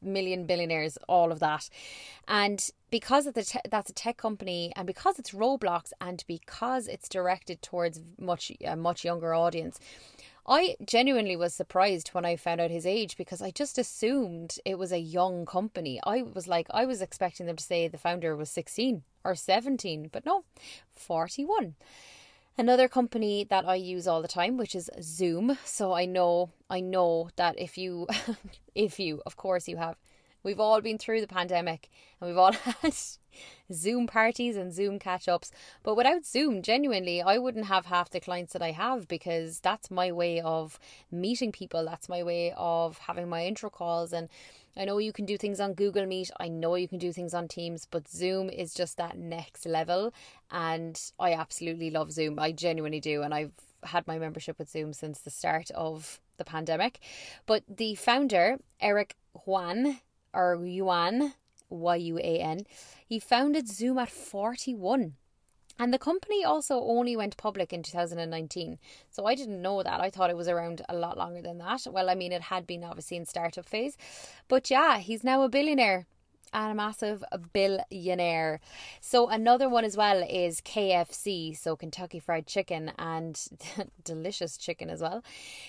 million 0.01 0.46
billionaires, 0.46 0.98
all 1.08 1.32
of 1.32 1.39
that. 1.39 1.70
And 2.27 2.70
because 2.92 3.25
of 3.25 3.34
the 3.34 3.44
te- 3.44 3.60
that's 3.70 3.89
a 3.89 3.94
tech 3.94 4.18
company, 4.18 4.72
and 4.75 4.86
because 4.86 5.20
it's 5.20 5.32
Roblox, 5.32 5.92
and 6.00 6.24
because 6.27 6.88
it's 6.88 7.10
directed 7.10 7.62
towards 7.62 8.00
much 8.20 8.51
a 8.63 8.75
much 8.75 9.04
younger 9.04 9.34
audience, 9.34 9.80
I 10.48 10.77
genuinely 10.86 11.36
was 11.36 11.54
surprised 11.54 12.10
when 12.10 12.24
I 12.24 12.38
found 12.38 12.62
out 12.62 12.72
his 12.72 12.86
age 12.86 13.18
because 13.18 13.42
I 13.42 13.51
just 13.51 13.77
assumed 13.77 14.58
it 14.63 14.77
was 14.77 14.94
a 14.94 15.00
young 15.00 15.46
company. 15.46 16.00
I 16.06 16.22
was 16.22 16.48
like, 16.48 16.68
I 16.72 16.86
was 16.86 17.01
expecting 17.01 17.48
them 17.48 17.58
to 17.58 17.63
say 17.63 17.88
the 17.88 17.98
founder 17.98 18.36
was 18.36 18.50
16 18.50 19.04
or 19.27 19.36
17, 19.36 20.10
but 20.12 20.25
no, 20.25 20.46
41. 20.93 21.75
Another 22.57 22.88
company 22.88 23.43
that 23.43 23.67
I 23.67 23.75
use 23.75 24.07
all 24.07 24.22
the 24.22 24.27
time, 24.27 24.55
which 24.55 24.74
is 24.74 24.89
Zoom. 25.01 25.57
So 25.65 25.93
I 25.93 26.05
know, 26.05 26.51
I 26.69 26.79
know 26.79 27.29
that 27.36 27.60
if 27.60 27.77
you, 27.77 28.07
if 28.75 29.00
you, 29.00 29.22
of 29.25 29.36
course 29.36 29.67
you 29.67 29.75
have, 29.75 29.98
we've 30.43 30.62
all 30.62 30.79
been 30.79 30.98
through 30.98 31.19
the 31.19 31.27
pandemic 31.27 31.89
and 32.19 32.29
we've 32.29 32.38
all 32.38 32.53
had 32.81 32.96
Zoom 33.72 34.07
parties 34.07 34.55
and 34.55 34.74
Zoom 34.74 34.98
catch 34.98 35.27
ups. 35.27 35.51
But 35.84 35.96
without 35.96 36.25
Zoom, 36.25 36.62
genuinely, 36.62 37.22
I 37.22 37.38
wouldn't 37.38 37.65
have 37.65 37.88
half 37.88 38.10
the 38.10 38.22
clients 38.22 38.53
that 38.53 38.62
I 38.62 38.72
have 38.72 39.10
because 39.10 39.60
that's 39.60 39.91
my 39.91 40.10
way 40.10 40.39
of 40.39 40.79
meeting 41.12 41.51
people. 41.51 41.84
That's 41.84 42.07
my 42.07 42.24
way 42.24 42.53
of 42.55 42.98
having 43.00 43.27
my 43.27 43.46
intro 43.46 43.69
calls. 43.69 44.13
And 44.13 44.29
I 44.77 44.86
know 44.86 45.00
you 45.00 45.12
can 45.12 45.25
do 45.25 45.38
things 45.38 45.60
on 45.60 45.74
Google 45.74 46.05
Meet, 46.05 46.31
I 46.39 46.48
know 46.48 46.75
you 46.75 46.88
can 46.88 47.00
do 47.00 47.12
things 47.12 47.34
on 47.34 47.48
Teams, 47.48 47.88
but 47.89 48.07
Zoom 48.07 48.50
is 48.50 48.74
just 48.74 48.98
that 48.98 49.17
next 49.17 49.65
level. 49.65 50.13
And 50.51 51.00
I 51.19 51.34
absolutely 51.34 51.89
love 51.89 52.12
Zoom. 52.12 52.38
I 52.38 52.51
genuinely 52.51 53.00
do. 53.00 53.24
And 53.24 53.34
I've 53.34 53.53
had 53.84 54.05
my 54.05 54.19
membership 54.19 54.60
with 54.60 54.69
Zoom 54.69 54.93
since 54.93 55.19
the 55.19 55.29
start 55.29 55.72
of 55.72 56.19
the 56.38 56.46
pandemic. 56.46 57.00
But 57.46 57.63
the 57.67 57.96
founder, 57.96 58.57
Eric 58.79 59.15
Yuan, 59.46 60.00
or 60.34 60.63
Yuan, 60.63 61.34
Y 61.69 61.96
U 61.96 62.17
A 62.19 62.39
N. 62.39 62.65
He 63.05 63.19
founded 63.19 63.67
Zoom 63.67 63.98
at 63.98 64.10
41. 64.10 65.15
And 65.79 65.93
the 65.93 66.00
company 66.00 66.43
also 66.43 66.81
only 66.81 67.15
went 67.15 67.38
public 67.38 67.72
in 67.72 67.84
2019. 67.84 68.79
So 69.10 69.25
I 69.25 69.36
didn't 69.36 69.62
know 69.62 69.84
that. 69.84 70.01
I 70.01 70.10
thought 70.10 70.29
it 70.29 70.38
was 70.38 70.48
around 70.48 70.81
a 70.89 70.96
lot 70.96 71.17
longer 71.17 71.41
than 71.41 71.60
that. 71.60 71.86
Well, 71.89 72.10
I 72.10 72.15
mean, 72.15 72.31
it 72.31 72.43
had 72.43 72.65
been 72.65 72.84
obviously 72.84 73.17
in 73.17 73.25
startup 73.25 73.65
phase. 73.65 73.98
But 74.48 74.69
yeah, 74.72 74.98
he's 74.98 75.24
now 75.24 75.43
a 75.43 75.50
billionaire 75.50 76.07
and 76.53 76.72
a 76.72 76.75
massive 76.75 77.24
billionaire. 77.53 78.60
So 79.01 79.27
another 79.29 79.69
one 79.69 79.84
as 79.84 79.98
well 79.98 80.24
is 80.27 80.62
KFC, 80.62 81.57
so 81.57 81.75
Kentucky 81.75 82.19
Fried 82.19 82.48
Chicken 82.48 82.91
and 82.98 83.39
delicious 84.03 84.57
chicken 84.57 84.89
as 84.89 85.01
well. 85.01 85.24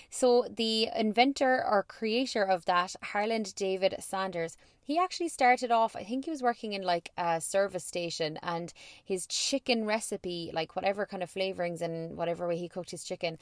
So 0.09 0.45
the 0.49 0.89
inventor 0.95 1.63
or 1.63 1.83
creator 1.83 2.43
of 2.43 2.65
that, 2.65 2.95
Harland 3.03 3.55
David 3.55 3.95
Sanders, 3.99 4.57
he 4.89 4.97
actually 4.97 5.29
started 5.29 5.69
off, 5.69 5.95
I 5.95 6.03
think 6.03 6.25
he 6.25 6.31
was 6.31 6.41
working 6.41 6.73
in 6.73 6.81
like 6.81 7.11
a 7.15 7.39
service 7.39 7.85
station 7.85 8.39
and 8.41 8.73
his 9.05 9.27
chicken 9.27 9.85
recipe, 9.85 10.49
like 10.51 10.75
whatever 10.75 11.05
kind 11.05 11.21
of 11.21 11.31
flavorings 11.31 11.81
and 11.81 12.17
whatever 12.17 12.47
way 12.47 12.57
he 12.57 12.67
cooked 12.67 12.89
his 12.89 13.03
chicken, 13.03 13.37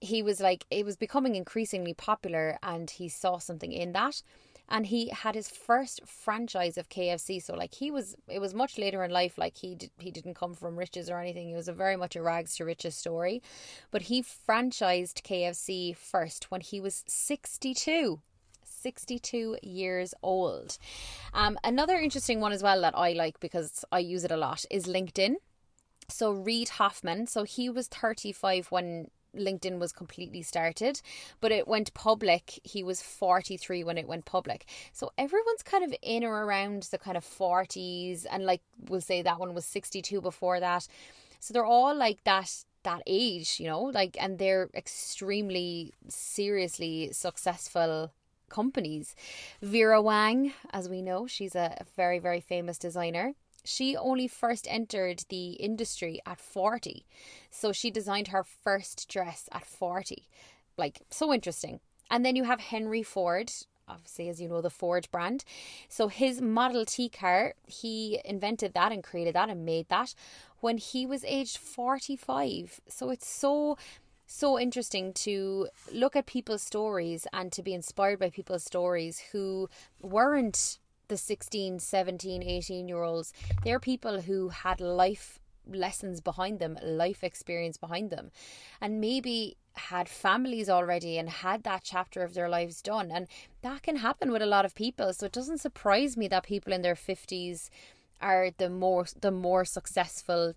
he 0.00 0.22
was 0.22 0.38
like 0.38 0.64
it 0.70 0.84
was 0.84 0.96
becoming 0.96 1.34
increasingly 1.34 1.94
popular 1.94 2.60
and 2.62 2.90
he 2.90 3.08
saw 3.08 3.38
something 3.38 3.72
in 3.72 3.90
that 3.90 4.22
and 4.68 4.86
he 4.86 5.08
had 5.08 5.34
his 5.34 5.48
first 5.48 6.00
franchise 6.06 6.78
of 6.78 6.88
KFC. 6.88 7.42
So 7.42 7.54
like 7.54 7.74
he 7.74 7.90
was, 7.90 8.14
it 8.28 8.38
was 8.38 8.54
much 8.54 8.78
later 8.78 9.02
in 9.02 9.10
life. 9.10 9.36
Like 9.36 9.56
he 9.56 9.74
did, 9.74 9.90
he 9.98 10.12
didn't 10.12 10.34
come 10.34 10.54
from 10.54 10.78
riches 10.78 11.10
or 11.10 11.18
anything. 11.18 11.50
It 11.50 11.56
was 11.56 11.66
a 11.66 11.72
very 11.72 11.96
much 11.96 12.14
a 12.14 12.22
rags 12.22 12.54
to 12.58 12.64
riches 12.64 12.94
story, 12.94 13.42
but 13.90 14.02
he 14.02 14.22
franchised 14.22 15.24
KFC 15.24 15.96
first 15.96 16.52
when 16.52 16.60
he 16.60 16.80
was 16.80 17.02
sixty 17.08 17.74
two. 17.74 18.20
62 18.84 19.56
years 19.62 20.12
old. 20.22 20.76
Um, 21.32 21.58
another 21.64 21.96
interesting 21.96 22.38
one 22.38 22.52
as 22.52 22.62
well 22.62 22.82
that 22.82 22.96
I 22.96 23.14
like 23.14 23.40
because 23.40 23.82
I 23.90 24.00
use 24.00 24.24
it 24.24 24.30
a 24.30 24.36
lot 24.36 24.66
is 24.70 24.84
LinkedIn. 24.84 25.36
So 26.08 26.30
Reid 26.30 26.68
Hoffman, 26.68 27.26
so 27.26 27.44
he 27.44 27.70
was 27.70 27.88
35 27.88 28.66
when 28.66 29.08
LinkedIn 29.34 29.78
was 29.78 29.90
completely 29.90 30.42
started, 30.42 31.00
but 31.40 31.50
it 31.50 31.66
went 31.66 31.94
public. 31.94 32.60
He 32.62 32.84
was 32.84 33.00
43 33.00 33.82
when 33.84 33.96
it 33.96 34.06
went 34.06 34.26
public. 34.26 34.66
So 34.92 35.12
everyone's 35.16 35.62
kind 35.62 35.82
of 35.82 35.94
in 36.02 36.22
or 36.22 36.44
around 36.44 36.82
the 36.90 36.98
kind 36.98 37.16
of 37.16 37.24
40s, 37.24 38.26
and 38.30 38.44
like 38.44 38.60
we'll 38.90 39.00
say 39.00 39.22
that 39.22 39.40
one 39.40 39.54
was 39.54 39.64
62 39.64 40.20
before 40.20 40.60
that. 40.60 40.86
So 41.40 41.54
they're 41.54 41.64
all 41.64 41.96
like 41.96 42.22
that 42.24 42.52
that 42.82 43.02
age, 43.06 43.58
you 43.58 43.66
know, 43.66 43.80
like 43.80 44.14
and 44.20 44.38
they're 44.38 44.68
extremely 44.74 45.94
seriously 46.06 47.10
successful 47.12 48.12
companies. 48.54 49.14
Vera 49.60 50.00
Wang, 50.00 50.52
as 50.70 50.88
we 50.88 51.00
know, 51.02 51.26
she's 51.26 51.54
a 51.54 51.84
very, 51.96 52.18
very 52.18 52.40
famous 52.40 52.78
designer 52.78 53.34
she 53.64 53.96
only 53.96 54.28
first 54.28 54.66
entered 54.70 55.24
the 55.30 55.52
industry 55.52 56.20
at 56.26 56.38
40. 56.38 57.06
So 57.50 57.72
she 57.72 57.90
designed 57.90 58.28
her 58.28 58.44
first 58.44 59.08
dress 59.08 59.48
at 59.50 59.64
40. 59.64 60.28
Like, 60.76 61.00
so 61.10 61.32
interesting. 61.32 61.80
And 62.10 62.24
then 62.24 62.36
you 62.36 62.44
have 62.44 62.60
Henry 62.60 63.02
Ford, 63.02 63.50
obviously, 63.88 64.28
as 64.28 64.40
you 64.40 64.48
know, 64.48 64.60
the 64.60 64.70
Ford 64.70 65.08
brand. 65.10 65.44
So 65.88 66.08
his 66.08 66.42
Model 66.42 66.84
T 66.84 67.08
car, 67.08 67.54
he 67.66 68.20
invented 68.24 68.74
that 68.74 68.92
and 68.92 69.02
created 69.02 69.34
that 69.34 69.48
and 69.48 69.64
made 69.64 69.88
that 69.88 70.14
when 70.60 70.76
he 70.76 71.06
was 71.06 71.24
aged 71.24 71.56
45. 71.56 72.80
So 72.88 73.10
it's 73.10 73.26
so 73.26 73.78
so 74.34 74.58
interesting 74.58 75.12
to 75.12 75.68
look 75.92 76.16
at 76.16 76.26
people's 76.26 76.62
stories 76.62 77.24
and 77.32 77.52
to 77.52 77.62
be 77.62 77.72
inspired 77.72 78.18
by 78.18 78.30
people's 78.30 78.64
stories 78.64 79.20
who 79.30 79.68
weren't 80.02 80.80
the 81.06 81.16
16, 81.16 81.78
17, 81.78 82.42
18 82.42 82.88
year 82.88 83.02
olds, 83.02 83.32
they're 83.62 83.78
people 83.78 84.22
who 84.22 84.48
had 84.48 84.80
life 84.80 85.38
lessons 85.72 86.20
behind 86.20 86.58
them, 86.58 86.76
life 86.82 87.22
experience 87.22 87.76
behind 87.76 88.10
them, 88.10 88.32
and 88.80 89.00
maybe 89.00 89.56
had 89.74 90.08
families 90.08 90.68
already 90.68 91.16
and 91.16 91.30
had 91.30 91.62
that 91.62 91.82
chapter 91.84 92.24
of 92.24 92.34
their 92.34 92.48
lives 92.48 92.82
done. 92.82 93.12
And 93.12 93.28
that 93.62 93.82
can 93.82 93.96
happen 93.96 94.32
with 94.32 94.42
a 94.42 94.46
lot 94.46 94.64
of 94.64 94.74
people. 94.74 95.12
So 95.12 95.26
it 95.26 95.32
doesn't 95.32 95.58
surprise 95.58 96.16
me 96.16 96.26
that 96.28 96.42
people 96.42 96.72
in 96.72 96.82
their 96.82 96.96
50s 96.96 97.70
are 98.20 98.50
the 98.56 98.70
more 98.70 99.06
the 99.20 99.30
more 99.30 99.64
successful 99.64 100.54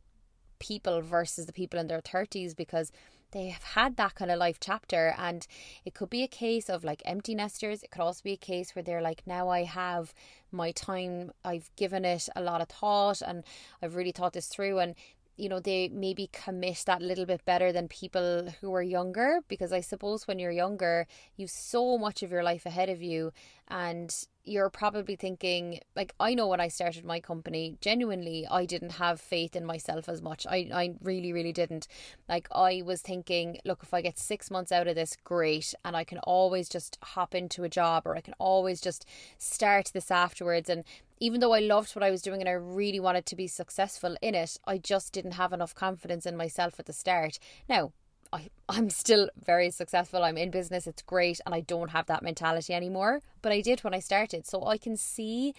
people 0.60 1.02
versus 1.02 1.46
the 1.46 1.54
people 1.54 1.80
in 1.80 1.88
their 1.88 2.02
30s 2.02 2.56
because 2.56 2.92
they 3.38 3.50
have 3.50 3.64
had 3.64 3.98
that 3.98 4.16
kind 4.16 4.32
of 4.32 4.40
life 4.40 4.58
chapter 4.60 5.14
and 5.18 5.46
it 5.86 5.94
could 5.94 6.10
be 6.10 6.24
a 6.24 6.28
case 6.28 6.70
of 6.70 6.84
like 6.84 7.04
empty 7.06 7.36
nesters. 7.36 7.84
It 7.84 7.92
could 7.92 8.02
also 8.02 8.22
be 8.24 8.34
a 8.34 8.38
case 8.38 8.76
where 8.76 8.82
they're 8.82 9.02
like 9.02 9.22
now 9.28 9.50
i 9.50 9.64
have 9.64 10.14
my 10.52 10.72
time. 10.72 11.32
I've 11.44 11.70
given 11.76 12.04
it 12.04 12.30
a 12.36 12.42
lot 12.42 12.62
of 12.62 12.70
thought 12.70 13.22
and 13.22 13.44
i've 13.82 13.96
really 13.96 14.12
thought 14.12 14.34
this 14.34 14.48
through. 14.48 14.80
And 14.80 14.96
you 15.36 15.50
know 15.50 15.60
they 15.60 15.88
maybe 15.90 16.30
commit 16.34 16.84
that 16.88 17.02
little 17.02 17.28
bit 17.28 17.46
better 17.46 17.72
than 17.72 17.88
people 17.88 18.50
who 18.60 18.74
are 18.74 18.82
younger 18.82 19.42
because 19.48 19.72
i 19.72 19.82
suppose 19.82 20.28
when 20.28 20.40
you're 20.40 20.50
younger 20.50 21.06
you've 21.36 21.52
so 21.52 21.96
much 21.96 22.24
of 22.24 22.32
your 22.32 22.42
life 22.42 22.66
ahead 22.66 22.90
of 22.90 23.04
you 23.04 23.32
and 23.68 24.26
you're 24.48 24.70
probably 24.70 25.16
thinking 25.16 25.80
like 25.96 26.14
I 26.20 26.34
know 26.34 26.48
when 26.48 26.62
I 26.62 26.70
started 26.70 27.04
my 27.06 27.20
company 27.20 27.78
genuinely 27.82 28.48
I 28.50 28.66
didn't 28.66 28.92
have 28.94 29.20
faith 29.20 29.56
in 29.56 29.66
myself 29.66 30.08
as 30.08 30.22
much. 30.22 30.46
I 30.48 30.70
I 30.74 30.96
really 31.02 31.34
really 31.34 31.52
didn't. 31.52 31.88
Like 32.30 32.48
I 32.52 32.82
was 32.86 33.02
thinking 33.02 33.60
look 33.66 33.82
if 33.84 33.94
I 33.94 34.02
get 34.02 34.18
6 34.18 34.50
months 34.52 34.72
out 34.72 34.88
of 34.88 34.96
this 34.96 35.18
great. 35.24 35.74
And 35.84 35.96
I 35.96 36.04
can 36.04 36.20
always 36.20 36.70
just 36.70 36.98
hop 37.04 37.36
into 37.36 37.64
a 37.64 37.70
job 37.70 38.04
or 38.06 38.16
I 38.16 38.22
can 38.22 38.36
always 38.40 38.82
just 38.82 39.06
start 39.38 39.92
this 39.94 40.12
afterwards. 40.12 40.70
And 40.70 40.84
even 41.20 41.40
though 41.40 41.54
I 41.54 41.60
loved 41.60 41.96
what 41.96 42.04
I 42.04 42.12
was 42.12 42.22
doing 42.22 42.42
and 42.42 42.50
I 42.50 42.54
really 42.54 43.00
wanted 43.00 43.26
to 43.28 43.36
be 43.36 43.48
successful 43.48 44.16
in 44.22 44.36
it 44.36 44.58
I 44.66 44.78
just 44.78 45.14
didn't 45.14 45.32
have 45.34 45.54
enough 45.54 45.76
confidence 45.76 46.26
in 46.26 46.38
myself 46.38 46.80
at 46.80 46.86
the 46.86 46.94
start. 46.94 47.40
Now 47.68 47.92
I, 48.34 48.50
I'm 48.70 48.90
still 48.90 49.30
very 49.44 49.70
successful. 49.72 50.24
I'm 50.24 50.38
in 50.38 50.52
business. 50.52 50.88
It's 50.88 51.02
great. 51.02 51.40
And 51.46 51.56
I 51.56 51.62
don't 51.62 51.90
have 51.92 52.08
that 52.08 52.24
mentality 52.24 52.74
anymore. 52.74 53.22
But 53.42 53.52
I 53.52 53.62
did 53.62 53.84
when 53.84 53.94
I 53.94 54.00
started. 54.00 54.46
So 54.46 54.66
I 54.66 54.78
can 54.78 54.98
see 54.98 55.54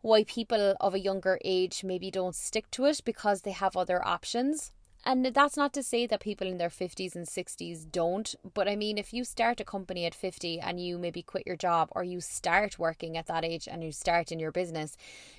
why 0.00 0.24
people 0.24 0.76
of 0.80 0.94
a 0.94 0.98
younger 0.98 1.38
age 1.44 1.82
maybe 1.84 2.10
don't 2.10 2.34
stick 2.34 2.70
to 2.72 2.84
it 2.86 3.00
because 3.04 3.42
they 3.42 3.50
have 3.50 3.76
other 3.76 4.06
options. 4.06 4.72
And 5.04 5.24
that's 5.26 5.56
not 5.56 5.72
to 5.74 5.82
say 5.82 6.06
that 6.06 6.20
people 6.20 6.46
in 6.46 6.58
their 6.58 6.68
50s 6.68 7.14
and 7.14 7.26
60s 7.26 7.90
don't, 7.90 8.34
but 8.54 8.68
I 8.68 8.76
mean, 8.76 8.98
if 8.98 9.12
you 9.12 9.24
start 9.24 9.60
a 9.60 9.64
company 9.64 10.04
at 10.04 10.14
50 10.14 10.60
and 10.60 10.80
you 10.80 10.98
maybe 10.98 11.22
quit 11.22 11.46
your 11.46 11.56
job 11.56 11.88
or 11.92 12.04
you 12.04 12.20
start 12.20 12.78
working 12.78 13.16
at 13.16 13.26
that 13.26 13.44
age 13.44 13.68
and 13.70 13.82
you 13.82 13.92
start 13.92 14.32
in 14.32 14.38
your 14.38 14.52
business, 14.52 14.96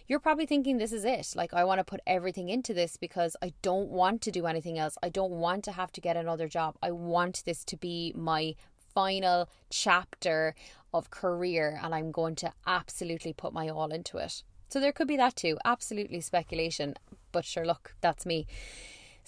you're 0.08 0.20
probably 0.20 0.46
thinking 0.46 0.78
this 0.78 0.94
is 0.94 1.06
it. 1.06 1.34
Like, 1.36 1.54
I 1.54 1.64
want 1.66 1.80
to 1.80 1.84
put 1.84 2.00
everything 2.08 2.50
into 2.50 2.74
this 2.74 2.98
because 2.98 3.36
I 3.42 3.54
don't 3.62 3.90
want 3.90 4.22
to 4.24 4.32
do 4.32 4.48
anything 4.48 4.80
else. 4.80 4.98
I 5.04 5.10
don't 5.10 5.34
want 5.34 5.64
to 5.66 5.74
have 5.74 5.92
to 5.94 6.02
get 6.02 6.18
another 6.18 6.48
job. 6.48 6.76
I 6.82 6.92
want 6.92 7.44
this 7.46 7.64
to 7.66 7.78
be 7.78 8.14
my 8.16 8.56
final 8.96 9.50
chapter 9.70 10.56
of 10.94 11.12
career 11.12 11.80
and 11.84 11.94
I'm 11.94 12.12
going 12.12 12.36
to 12.38 12.52
absolutely 12.66 13.34
put 13.34 13.54
my 13.54 13.70
all 13.70 13.92
into 13.92 14.18
it. 14.18 14.44
So 14.70 14.80
there 14.80 14.92
could 14.92 15.08
be 15.08 15.18
that 15.18 15.36
too. 15.36 15.58
Absolutely 15.66 16.22
speculation. 16.22 16.96
But 17.32 17.46
sure, 17.46 17.66
look, 17.66 17.96
that's 18.02 18.26
me. 18.26 18.48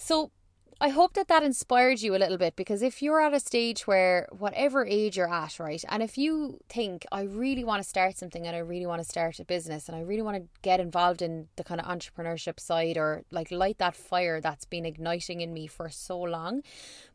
So 0.02 0.32
I 0.80 0.88
hope 0.88 1.12
that 1.12 1.28
that 1.28 1.44
inspired 1.44 2.02
you 2.02 2.16
a 2.16 2.18
little 2.18 2.36
bit 2.36 2.56
because 2.56 2.82
if 2.82 3.02
you're 3.02 3.20
at 3.20 3.32
a 3.32 3.38
stage 3.38 3.86
where, 3.86 4.26
whatever 4.32 4.84
age 4.84 5.16
you're 5.16 5.32
at, 5.32 5.60
right, 5.60 5.84
and 5.88 6.02
if 6.02 6.18
you 6.18 6.58
think, 6.68 7.06
I 7.12 7.22
really 7.22 7.62
want 7.62 7.84
to 7.84 7.88
start 7.88 8.18
something 8.18 8.44
and 8.44 8.56
I 8.56 8.58
really 8.58 8.86
want 8.86 9.00
to 9.00 9.08
start 9.08 9.38
a 9.38 9.44
business 9.44 9.88
and 9.88 9.96
I 9.96 10.00
really 10.00 10.22
want 10.22 10.38
to 10.38 10.48
get 10.62 10.80
involved 10.80 11.22
in 11.22 11.46
the 11.54 11.62
kind 11.62 11.80
of 11.80 11.86
entrepreneurship 11.86 12.58
side 12.58 12.96
or 12.96 13.22
like 13.30 13.52
light 13.52 13.78
that 13.78 13.94
fire 13.94 14.40
that's 14.40 14.64
been 14.64 14.84
igniting 14.84 15.40
in 15.40 15.54
me 15.54 15.68
for 15.68 15.88
so 15.88 16.20
long, 16.20 16.62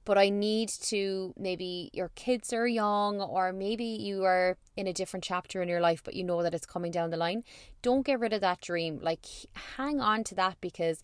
but 0.05 0.17
I 0.17 0.29
need 0.29 0.69
to 0.83 1.33
maybe 1.35 1.89
your 1.91 2.11
kids 2.15 2.53
are 2.53 2.67
young 2.67 3.19
or 3.19 3.51
maybe 3.51 3.83
you 3.83 4.23
are 4.23 4.55
in 4.77 4.87
a 4.87 4.93
different 4.93 5.25
chapter 5.25 5.61
in 5.61 5.67
your 5.67 5.81
life, 5.81 6.01
but 6.05 6.13
you 6.13 6.23
know 6.23 6.41
that 6.41 6.53
it's 6.53 6.65
coming 6.65 6.93
down 6.93 7.09
the 7.09 7.17
line, 7.17 7.43
don't 7.81 8.05
get 8.05 8.21
rid 8.21 8.31
of 8.31 8.39
that 8.39 8.61
dream. 8.61 8.97
Like, 9.01 9.25
hang 9.75 9.99
on 9.99 10.23
to 10.23 10.35
that 10.35 10.55
because 10.61 11.01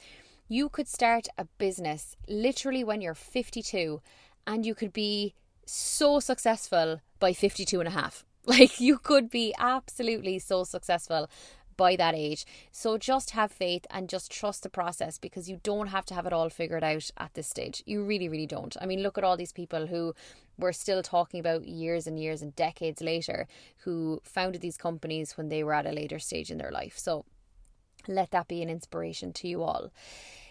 you 0.48 0.70
could 0.70 0.88
start 0.88 1.28
a 1.38 1.46
business 1.58 2.16
literally 2.28 2.84
when 2.84 3.02
you're 3.02 3.16
52 3.16 4.02
and 4.46 4.66
you 4.66 4.76
could 4.76 4.94
be 4.94 5.34
so 5.66 6.20
successful 6.20 7.02
by 7.20 7.34
52 7.34 7.80
and 7.80 7.88
a 7.88 7.92
half. 7.92 8.26
Like 8.46 8.82
you 8.82 8.98
could 8.98 9.30
be 9.30 9.56
absolutely 9.58 10.38
so 10.38 10.66
successful 10.66 11.30
by 11.78 11.96
that 11.96 12.14
age. 12.14 12.46
So 12.74 12.98
just 12.98 13.32
have 13.32 13.54
faith 13.54 13.86
and 13.90 14.10
just 14.10 14.30
trust 14.30 14.64
the 14.64 14.70
process 14.70 15.18
because 15.18 15.50
you 15.50 15.62
don't 15.64 15.88
have 15.88 16.06
to 16.08 16.14
have 16.14 16.26
it 16.26 16.34
all 16.34 16.50
figured 16.50 16.84
out 16.84 17.10
at 17.18 17.34
this 17.34 17.48
stage. 17.48 17.84
You 17.86 18.04
really, 18.04 18.28
really 18.28 18.46
don't. 18.46 18.76
I 18.82 18.86
mean, 18.86 19.02
look 19.02 19.18
at 19.18 19.24
all 19.24 19.38
these 19.38 19.54
people 19.54 19.88
who 19.88 20.14
we're 20.58 20.74
still 20.74 21.02
talking 21.02 21.40
about 21.40 21.66
years 21.66 22.06
and 22.06 22.20
years 22.20 22.42
and 22.42 22.56
decades 22.56 23.02
later 23.02 23.48
who 23.86 24.22
founded 24.24 24.62
these 24.62 24.78
companies 24.78 25.38
when 25.38 25.50
they 25.50 25.64
were 25.64 25.74
at 25.74 25.88
a 25.88 25.92
later 25.92 26.20
stage 26.20 26.52
in 26.52 26.58
their 26.58 26.72
life. 26.72 26.98
So 26.98 27.26
let 28.08 28.32
that 28.32 28.48
be 28.48 28.62
an 28.62 28.70
inspiration 28.70 29.34
to 29.34 29.48
you 29.48 29.64
all. 29.64 29.92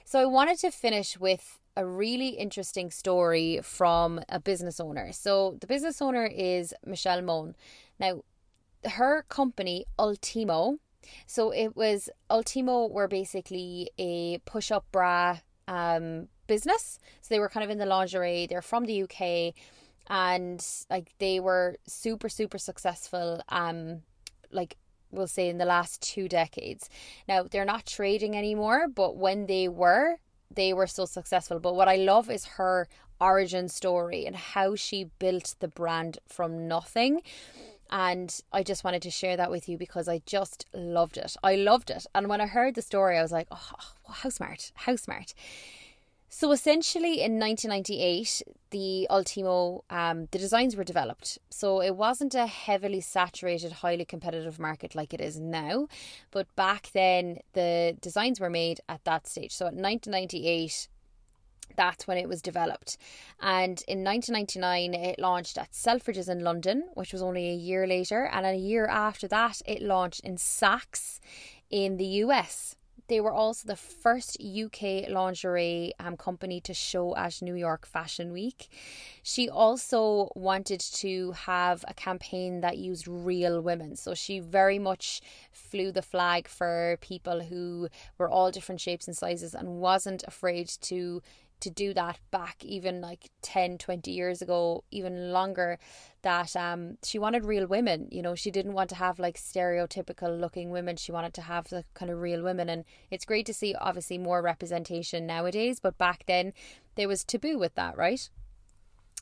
So 0.04 0.20
I 0.20 0.26
wanted 0.26 0.58
to 0.58 0.70
finish 0.70 1.18
with 1.18 1.58
a 1.76 1.86
really 1.86 2.30
interesting 2.30 2.90
story 2.90 3.60
from 3.62 4.20
a 4.28 4.38
business 4.38 4.78
owner. 4.78 5.12
So 5.12 5.56
the 5.60 5.66
business 5.66 6.02
owner 6.02 6.26
is 6.26 6.74
Michelle 6.84 7.22
Mone. 7.22 7.54
Now, 7.98 8.22
her 8.84 9.24
company 9.28 9.86
Ultimo, 9.98 10.78
so 11.26 11.50
it 11.50 11.76
was 11.76 12.10
Ultimo 12.30 12.86
were 12.86 13.08
basically 13.08 13.90
a 13.98 14.38
push-up 14.38 14.84
bra 14.92 15.38
um, 15.68 16.28
business. 16.46 16.98
So 17.20 17.34
they 17.34 17.40
were 17.40 17.48
kind 17.48 17.64
of 17.64 17.70
in 17.70 17.78
the 17.78 17.86
lingerie. 17.86 18.46
They're 18.46 18.62
from 18.62 18.84
the 18.84 19.02
UK, 19.04 19.54
and 20.08 20.64
like 20.90 21.12
they 21.18 21.40
were 21.40 21.76
super 21.86 22.28
super 22.28 22.58
successful. 22.58 23.42
Um, 23.48 24.02
like 24.50 24.76
we'll 25.12 25.28
say 25.28 25.48
in 25.48 25.58
the 25.58 25.64
last 25.64 26.02
two 26.02 26.28
decades. 26.28 26.88
Now, 27.28 27.44
they're 27.44 27.64
not 27.64 27.86
trading 27.86 28.36
anymore, 28.36 28.88
but 28.88 29.16
when 29.16 29.46
they 29.46 29.68
were, 29.68 30.16
they 30.50 30.72
were 30.72 30.86
so 30.86 31.04
successful. 31.04 31.60
But 31.60 31.74
what 31.74 31.88
I 31.88 31.96
love 31.96 32.30
is 32.30 32.44
her 32.56 32.88
origin 33.20 33.68
story 33.68 34.26
and 34.26 34.34
how 34.34 34.74
she 34.74 35.10
built 35.18 35.54
the 35.60 35.68
brand 35.68 36.18
from 36.26 36.66
nothing. 36.66 37.22
And 37.90 38.40
I 38.52 38.62
just 38.62 38.84
wanted 38.84 39.02
to 39.02 39.10
share 39.10 39.36
that 39.36 39.50
with 39.50 39.68
you 39.68 39.76
because 39.76 40.08
I 40.08 40.22
just 40.24 40.66
loved 40.74 41.18
it. 41.18 41.36
I 41.42 41.56
loved 41.56 41.90
it. 41.90 42.06
And 42.14 42.26
when 42.26 42.40
I 42.40 42.46
heard 42.46 42.74
the 42.74 42.82
story, 42.82 43.18
I 43.18 43.22
was 43.22 43.32
like, 43.32 43.48
oh, 43.50 43.70
how 44.08 44.30
smart, 44.30 44.72
how 44.74 44.96
smart. 44.96 45.34
So 46.34 46.50
essentially, 46.50 47.20
in 47.20 47.38
1998, 47.38 48.42
the 48.70 49.06
Ultimo, 49.10 49.84
um, 49.90 50.28
the 50.30 50.38
designs 50.38 50.74
were 50.74 50.82
developed. 50.82 51.38
So 51.50 51.82
it 51.82 51.94
wasn't 51.94 52.34
a 52.34 52.46
heavily 52.46 53.02
saturated, 53.02 53.70
highly 53.70 54.06
competitive 54.06 54.58
market 54.58 54.94
like 54.94 55.12
it 55.12 55.20
is 55.20 55.38
now, 55.38 55.88
but 56.30 56.46
back 56.56 56.90
then 56.94 57.40
the 57.52 57.98
designs 58.00 58.40
were 58.40 58.48
made 58.48 58.80
at 58.88 59.04
that 59.04 59.26
stage. 59.26 59.52
So 59.52 59.66
at 59.66 59.74
1998, 59.74 60.88
that's 61.76 62.06
when 62.06 62.16
it 62.16 62.30
was 62.30 62.40
developed. 62.40 62.96
And 63.38 63.82
in 63.86 64.02
1999, 64.02 64.94
it 64.94 65.18
launched 65.18 65.58
at 65.58 65.72
Selfridges 65.72 66.30
in 66.30 66.42
London, 66.42 66.88
which 66.94 67.12
was 67.12 67.20
only 67.20 67.50
a 67.50 67.54
year 67.54 67.86
later. 67.86 68.24
And 68.24 68.46
a 68.46 68.56
year 68.56 68.86
after 68.86 69.28
that, 69.28 69.60
it 69.66 69.82
launched 69.82 70.20
in 70.20 70.36
Saks 70.36 71.20
in 71.68 71.98
the 71.98 72.06
US. 72.24 72.74
They 73.08 73.20
were 73.20 73.32
also 73.32 73.66
the 73.66 73.76
first 73.76 74.38
UK 74.40 75.08
lingerie 75.08 75.92
um, 75.98 76.16
company 76.16 76.60
to 76.62 76.74
show 76.74 77.16
at 77.16 77.42
New 77.42 77.54
York 77.54 77.86
Fashion 77.86 78.32
Week. 78.32 78.68
She 79.22 79.48
also 79.48 80.30
wanted 80.34 80.80
to 80.80 81.32
have 81.32 81.84
a 81.88 81.94
campaign 81.94 82.60
that 82.60 82.78
used 82.78 83.06
real 83.08 83.60
women. 83.60 83.96
So 83.96 84.14
she 84.14 84.38
very 84.38 84.78
much 84.78 85.20
flew 85.50 85.92
the 85.92 86.02
flag 86.02 86.48
for 86.48 86.96
people 87.00 87.42
who 87.42 87.88
were 88.18 88.28
all 88.28 88.50
different 88.50 88.80
shapes 88.80 89.06
and 89.06 89.16
sizes 89.16 89.54
and 89.54 89.80
wasn't 89.80 90.24
afraid 90.26 90.68
to 90.82 91.22
to 91.62 91.70
do 91.70 91.94
that 91.94 92.18
back 92.30 92.64
even 92.64 93.00
like 93.00 93.30
10 93.42 93.78
20 93.78 94.10
years 94.10 94.42
ago 94.42 94.84
even 94.90 95.32
longer 95.32 95.78
that 96.22 96.54
um 96.56 96.98
she 97.02 97.18
wanted 97.18 97.44
real 97.44 97.66
women 97.66 98.08
you 98.10 98.22
know? 98.22 98.34
She 98.34 98.50
didn't 98.50 98.74
want 98.74 98.90
to 98.90 98.96
have 98.96 99.18
like 99.18 99.36
stereotypical 99.36 100.38
looking 100.38 100.70
women. 100.70 100.96
She 100.96 101.12
wanted 101.12 101.34
to 101.34 101.42
have 101.42 101.68
the 101.68 101.84
kind 101.94 102.10
of 102.10 102.20
real 102.20 102.42
women. 102.42 102.68
And 102.68 102.84
it's 103.10 103.24
great 103.24 103.46
to 103.46 103.54
see 103.54 103.74
obviously 103.74 104.18
more 104.18 104.42
representation 104.42 105.26
nowadays 105.26 105.80
but 105.80 105.98
back 105.98 106.24
then 106.26 106.52
there 106.96 107.08
was 107.08 107.24
taboo 107.24 107.58
with 107.58 107.74
that 107.74 107.96
right? 107.96 108.28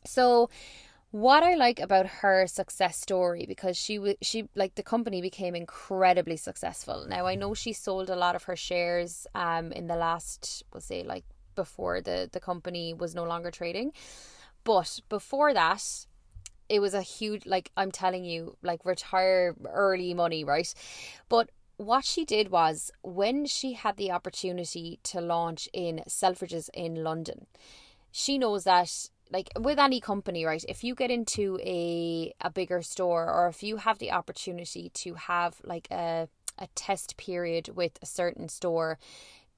So 0.04 0.50
what 1.10 1.42
I 1.42 1.54
like 1.56 1.80
about 1.80 2.06
her 2.06 2.46
success 2.46 3.00
story 3.00 3.44
because 3.46 3.76
she 3.76 3.98
was 3.98 4.14
she 4.22 4.48
like 4.54 4.76
the 4.76 4.82
company 4.82 5.20
became 5.20 5.54
incredibly 5.54 6.36
successful. 6.36 7.04
Now 7.08 7.26
I 7.26 7.34
know 7.34 7.52
she 7.54 7.72
sold 7.72 8.10
a 8.10 8.16
lot 8.16 8.36
of 8.36 8.44
her 8.44 8.56
shares 8.56 9.26
um 9.34 9.72
in 9.72 9.88
the 9.88 9.96
last 9.96 10.62
we'll 10.72 10.80
say 10.80 11.02
like 11.02 11.24
before 11.64 12.00
the 12.00 12.18
the 12.34 12.40
company 12.50 12.86
was 13.02 13.14
no 13.14 13.24
longer 13.32 13.50
trading. 13.50 13.92
But 14.64 14.90
before 15.08 15.52
that, 15.54 15.82
it 16.68 16.80
was 16.80 16.94
a 16.94 17.02
huge 17.02 17.42
like 17.54 17.70
I'm 17.76 17.92
telling 18.02 18.24
you, 18.24 18.56
like 18.62 18.84
retire 18.84 19.54
early 19.84 20.14
money, 20.14 20.42
right? 20.44 20.72
But 21.28 21.46
what 21.76 22.04
she 22.04 22.24
did 22.24 22.50
was 22.50 22.90
when 23.02 23.46
she 23.46 23.72
had 23.72 23.96
the 23.96 24.12
opportunity 24.12 24.98
to 25.10 25.20
launch 25.20 25.62
in 25.72 26.02
Selfridges 26.06 26.68
in 26.74 27.02
London, 27.08 27.46
she 28.12 28.38
knows 28.38 28.64
that 28.64 28.90
like 29.32 29.48
with 29.58 29.78
any 29.78 30.00
company 30.00 30.44
right 30.44 30.64
if 30.68 30.82
you 30.82 30.92
get 31.02 31.10
into 31.18 31.44
a 31.62 32.34
a 32.40 32.50
bigger 32.50 32.82
store 32.82 33.24
or 33.36 33.48
if 33.48 33.62
you 33.62 33.76
have 33.76 33.98
the 33.98 34.10
opportunity 34.10 34.90
to 35.02 35.14
have 35.14 35.52
like 35.64 35.86
a 35.90 36.28
a 36.58 36.66
test 36.74 37.16
period 37.16 37.70
with 37.80 37.98
a 38.02 38.06
certain 38.06 38.48
store 38.48 38.98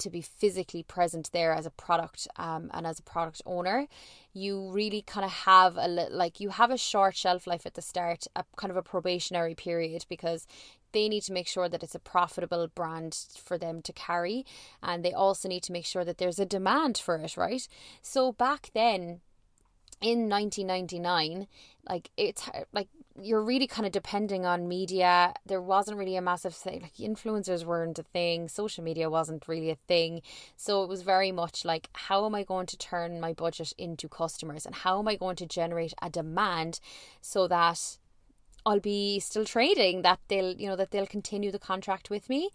to 0.03 0.11
be 0.11 0.21
physically 0.21 0.83
present 0.83 1.31
there 1.33 1.53
as 1.53 1.67
a 1.67 1.71
product 1.71 2.29
um, 2.37 2.71
and 2.75 2.87
as 2.87 2.99
a 2.99 3.03
product 3.03 3.43
owner. 3.47 3.87
You 4.33 4.71
really 4.71 5.03
kind 5.03 5.25
of 5.25 5.33
have 5.33 5.77
a 5.77 5.89
like 5.89 6.41
you 6.41 6.51
have 6.51 6.71
a 6.71 6.79
short 6.79 7.17
shelf 7.17 7.47
life 7.47 7.67
at 7.67 7.75
the 7.75 7.83
start 7.83 8.27
a 8.37 8.45
kind 8.57 8.71
of 8.71 8.77
a 8.77 8.83
probationary 8.83 9.55
period 9.55 10.07
because 10.09 10.47
they 10.93 11.09
need 11.09 11.23
to 11.23 11.33
make 11.33 11.49
sure 11.49 11.69
that 11.69 11.83
it's 11.83 11.95
a 11.95 11.99
profitable 11.99 12.69
brand 12.69 13.27
for 13.43 13.57
them 13.57 13.81
to 13.83 13.93
carry 13.93 14.45
and 14.83 15.05
they 15.05 15.13
also 15.13 15.49
need 15.49 15.63
to 15.63 15.73
make 15.73 15.87
sure 15.87 16.05
that 16.05 16.19
there's 16.19 16.39
a 16.39 16.47
demand 16.47 16.99
for 16.99 17.17
it 17.17 17.37
right? 17.37 17.67
So 18.03 18.33
back 18.33 18.71
then 18.75 19.21
in 20.01 20.29
1999 20.29 21.47
like 21.89 22.11
it's 22.17 22.49
like 22.73 22.89
you're 23.21 23.43
really 23.43 23.67
kind 23.67 23.87
of 23.87 23.93
depending 23.93 24.47
on 24.47 24.69
media. 24.69 25.35
There 25.47 25.61
wasn't 25.61 25.99
really 25.99 26.17
a 26.17 26.23
massive 26.23 26.55
thing, 26.55 26.83
like 26.83 26.95
influencers 26.95 27.65
weren't 27.65 27.99
a 27.99 28.03
thing, 28.03 28.49
social 28.49 28.83
media 28.85 29.11
wasn't 29.11 29.47
really 29.49 29.71
a 29.71 29.77
thing. 29.77 30.23
So 30.57 30.83
it 30.83 30.89
was 30.89 31.03
very 31.03 31.33
much 31.33 31.65
like, 31.65 31.89
how 31.93 32.25
am 32.27 32.35
I 32.35 32.45
going 32.45 32.67
to 32.67 32.79
turn 32.79 33.21
my 33.21 33.33
budget 33.33 33.73
into 33.79 34.09
customers 34.09 34.67
and 34.67 34.75
how 34.75 34.99
am 34.99 35.09
I 35.09 35.17
going 35.17 35.37
to 35.37 35.47
generate 35.47 35.95
a 36.01 36.11
demand 36.11 36.81
so 37.21 37.47
that 37.49 37.99
I'll 38.65 38.81
be 38.81 39.19
still 39.19 39.45
trading 39.45 40.03
that 40.03 40.21
they'll 40.29 40.55
you 40.55 40.69
know 40.69 40.77
that 40.77 40.93
they'll 40.93 41.07
continue 41.07 41.51
the 41.51 41.59
contract 41.59 42.11
with 42.11 42.29
me. 42.29 42.51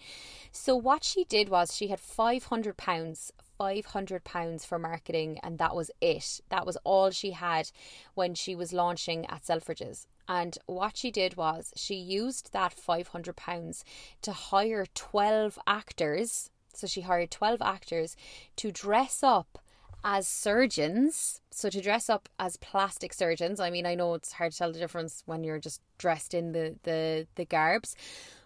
So 0.54 0.74
what 0.76 1.04
she 1.04 1.26
did 1.26 1.50
was 1.50 1.76
she 1.76 1.88
had 1.90 2.00
500 2.00 2.78
pounds 2.78 3.34
500 3.58 4.24
pounds 4.24 4.64
for 4.66 4.80
marketing 4.80 5.40
and 5.44 5.58
that 5.58 5.76
was 5.76 5.92
it. 6.00 6.40
That 6.50 6.66
was 6.66 6.78
all 6.84 7.12
she 7.12 7.32
had 7.32 7.72
when 8.14 8.36
she 8.36 8.56
was 8.56 8.72
launching 8.72 9.26
at 9.26 9.44
Selfridges. 9.44 10.06
And 10.28 10.58
what 10.66 10.98
she 10.98 11.12
did 11.12 11.38
was 11.38 11.72
she 11.76 11.96
used 11.96 12.52
that 12.54 12.76
£500 12.76 13.84
to 14.22 14.32
hire 14.32 14.86
12 14.94 15.60
actors. 15.66 16.50
So 16.74 16.86
she 16.86 17.02
hired 17.02 17.32
12 17.32 17.62
actors 17.62 18.16
to 18.58 18.72
dress 18.72 19.24
up 19.24 19.60
as 20.04 20.28
surgeons. 20.28 21.42
So 21.52 21.70
to 21.70 21.82
dress 21.82 22.10
up 22.10 22.30
as 22.40 22.58
plastic 22.58 23.14
surgeons, 23.14 23.60
I 23.60 23.70
mean, 23.70 23.86
I 23.86 23.96
know 23.96 24.14
it's 24.14 24.34
hard 24.34 24.52
to 24.52 24.58
tell 24.58 24.72
the 24.72 24.80
difference 24.80 25.24
when 25.26 25.44
you're 25.44 25.60
just 25.60 25.82
dressed 25.98 26.34
in 26.34 26.52
the 26.52 26.76
the 26.84 27.28
the 27.36 27.46
garbs, 27.46 27.96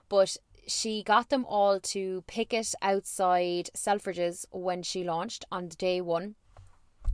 but 0.08 0.38
she 0.68 1.04
got 1.04 1.30
them 1.30 1.46
all 1.46 1.80
to 1.80 2.24
picket 2.28 2.74
outside 2.82 3.70
Selfridges 3.76 4.46
when 4.52 4.84
she 4.84 5.04
launched 5.04 5.46
on 5.52 5.68
day 5.68 6.02
one. 6.02 6.36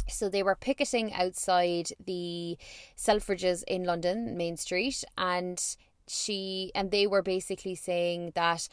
So 0.09 0.29
they 0.29 0.43
were 0.43 0.55
picketing 0.55 1.13
outside 1.13 1.89
the 2.03 2.57
Selfridges 2.97 3.63
in 3.67 3.83
London, 3.83 4.37
Main 4.37 4.57
Street, 4.57 5.03
and 5.17 5.61
she 6.07 6.71
and 6.73 6.91
they 6.91 7.05
were 7.05 7.21
basically 7.21 7.75
saying 7.75 8.31
that 8.35 8.67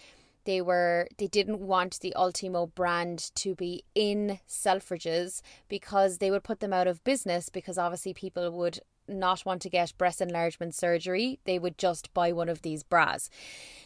they 0.44 0.61
were 0.61 1.09
they 1.18 1.27
didn't 1.27 1.61
want 1.61 2.01
the 2.01 2.14
Ultimo 2.14 2.66
brand 2.66 3.31
to 3.37 3.55
be 3.55 3.85
in 3.94 4.38
Selfridges 4.49 5.40
because 5.68 6.18
they 6.18 6.31
would 6.31 6.44
put 6.44 6.61
them 6.61 6.73
out 6.73 6.87
of 6.87 7.03
business 7.05 7.49
because 7.49 7.79
obviously 7.79 8.14
people 8.14 8.51
would 8.51 8.81
not 9.09 9.45
want 9.45 9.62
to 9.62 9.71
get 9.71 9.97
breast 9.99 10.21
enlargement 10.21 10.75
surgery, 10.75 11.38
they 11.45 11.59
would 11.59 11.79
just 11.79 12.12
buy 12.14 12.33
one 12.33 12.49
of 12.49 12.62
these 12.62 12.83
bras. 12.83 13.31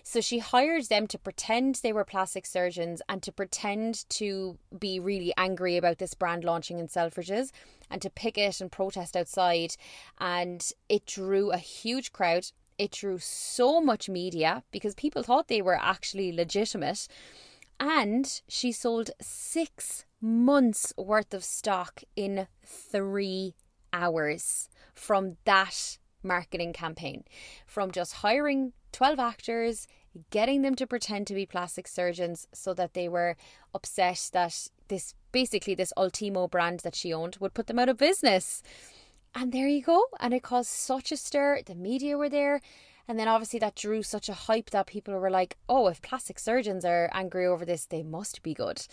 So 0.02 0.20
she 0.20 0.38
hired 0.38 0.85
them 0.85 1.07
to 1.09 1.18
pretend 1.18 1.76
they 1.76 1.92
were 1.92 2.04
plastic 2.04 2.46
surgeons 2.46 3.02
and 3.09 3.22
to 3.22 3.33
pretend 3.33 4.09
to 4.11 4.59
be 4.78 4.98
really 4.98 5.33
angry 5.37 5.76
about 5.76 5.98
this 5.98 6.14
brand 6.14 6.44
launching 6.44 6.78
in 6.78 6.88
Selfridges 6.88 7.50
and 7.90 8.00
to 8.02 8.11
picket 8.11 8.61
and 8.61 8.72
protest 8.72 9.16
outside. 9.16 9.76
And 10.18 10.66
it 10.88 11.07
drew 11.07 11.50
a 11.50 11.59
huge 11.59 12.12
crowd. 12.12 12.46
It 12.78 12.92
drew 12.92 13.18
so 13.18 13.81
much 13.81 14.09
media 14.09 14.62
because 14.70 14.94
people 14.94 15.22
thought 15.22 15.48
they 15.48 15.62
were 15.62 15.78
actually 15.81 16.33
legitimate. 16.33 17.09
And 17.81 18.40
she 18.48 18.72
sold 18.72 19.11
six 19.20 20.04
months 20.20 20.92
worth 20.96 21.33
of 21.33 21.44
stock 21.44 22.02
in 22.16 22.48
three 22.64 23.54
hours 23.92 24.68
from 24.94 25.37
that 25.44 25.98
marketing 26.22 26.72
campaign. 26.72 27.24
From 27.66 27.90
just 27.90 28.14
hiring 28.14 28.72
12 28.92 29.18
actors, 29.18 29.87
getting 30.31 30.62
them 30.62 30.74
to 30.74 30.87
pretend 30.87 31.27
to 31.27 31.35
be 31.35 31.46
plastic 31.46 31.87
surgeons 31.87 32.46
so 32.53 32.74
that 32.74 32.94
they 32.94 33.09
were 33.09 33.37
upset 33.74 34.31
that 34.33 34.68
this 34.88 35.14
basically 35.33 35.74
this 35.74 35.92
Ultimo 35.96 36.48
brand 36.48 36.81
that 36.81 36.94
she 36.94 37.12
owned 37.12 37.37
would 37.40 37.55
put 37.55 37.66
them 37.66 37.79
out 37.79 37.88
of 37.88 37.98
business. 37.98 38.62
And 39.35 39.53
there 39.53 39.68
you 39.68 39.83
go. 39.83 40.05
And 40.20 40.33
it 40.33 40.42
caused 40.42 40.70
such 40.70 41.12
a 41.12 41.16
stir. 41.16 41.61
The 41.64 41.74
media 41.74 42.16
were 42.16 42.31
there. 42.31 42.61
And 43.08 43.18
then 43.18 43.26
obviously 43.26 43.58
that 43.60 43.74
drew 43.74 44.02
such 44.02 44.28
a 44.28 44.34
hype 44.34 44.70
that 44.70 44.86
people 44.86 45.14
were 45.14 45.30
like, 45.30 45.56
oh, 45.68 45.88
if 45.88 46.02
plastic 46.02 46.38
surgeons 46.38 46.84
are 46.84 47.10
angry 47.14 47.46
over 47.46 47.64
this, 47.64 47.86
they 47.86 48.02
must 48.02 48.42
be 48.42 48.52
good. 48.52 48.86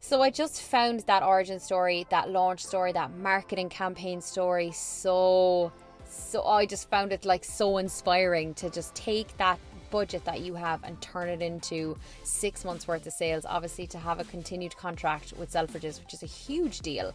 So 0.00 0.22
I 0.22 0.30
just 0.30 0.62
found 0.62 1.00
that 1.00 1.24
origin 1.24 1.58
story, 1.58 2.06
that 2.10 2.30
launch 2.30 2.64
story, 2.64 2.92
that 2.92 3.12
marketing 3.16 3.68
campaign 3.68 4.20
story 4.20 4.70
so, 4.70 5.72
so 6.08 6.44
I 6.44 6.66
just 6.66 6.88
found 6.88 7.12
it 7.12 7.24
like 7.24 7.44
so 7.44 7.78
inspiring 7.78 8.54
to 8.54 8.70
just 8.70 8.94
take 8.94 9.36
that 9.38 9.58
budget 9.90 10.24
that 10.24 10.40
you 10.40 10.54
have 10.54 10.84
and 10.84 11.00
turn 11.00 11.28
it 11.28 11.42
into 11.42 11.96
six 12.22 12.64
months 12.64 12.86
worth 12.86 13.06
of 13.06 13.12
sales. 13.12 13.44
Obviously, 13.44 13.86
to 13.88 13.98
have 13.98 14.20
a 14.20 14.24
continued 14.24 14.76
contract 14.76 15.32
with 15.36 15.50
Selfridges, 15.50 15.98
which 15.98 16.14
is 16.14 16.22
a 16.22 16.26
huge 16.26 16.80
deal 16.80 17.12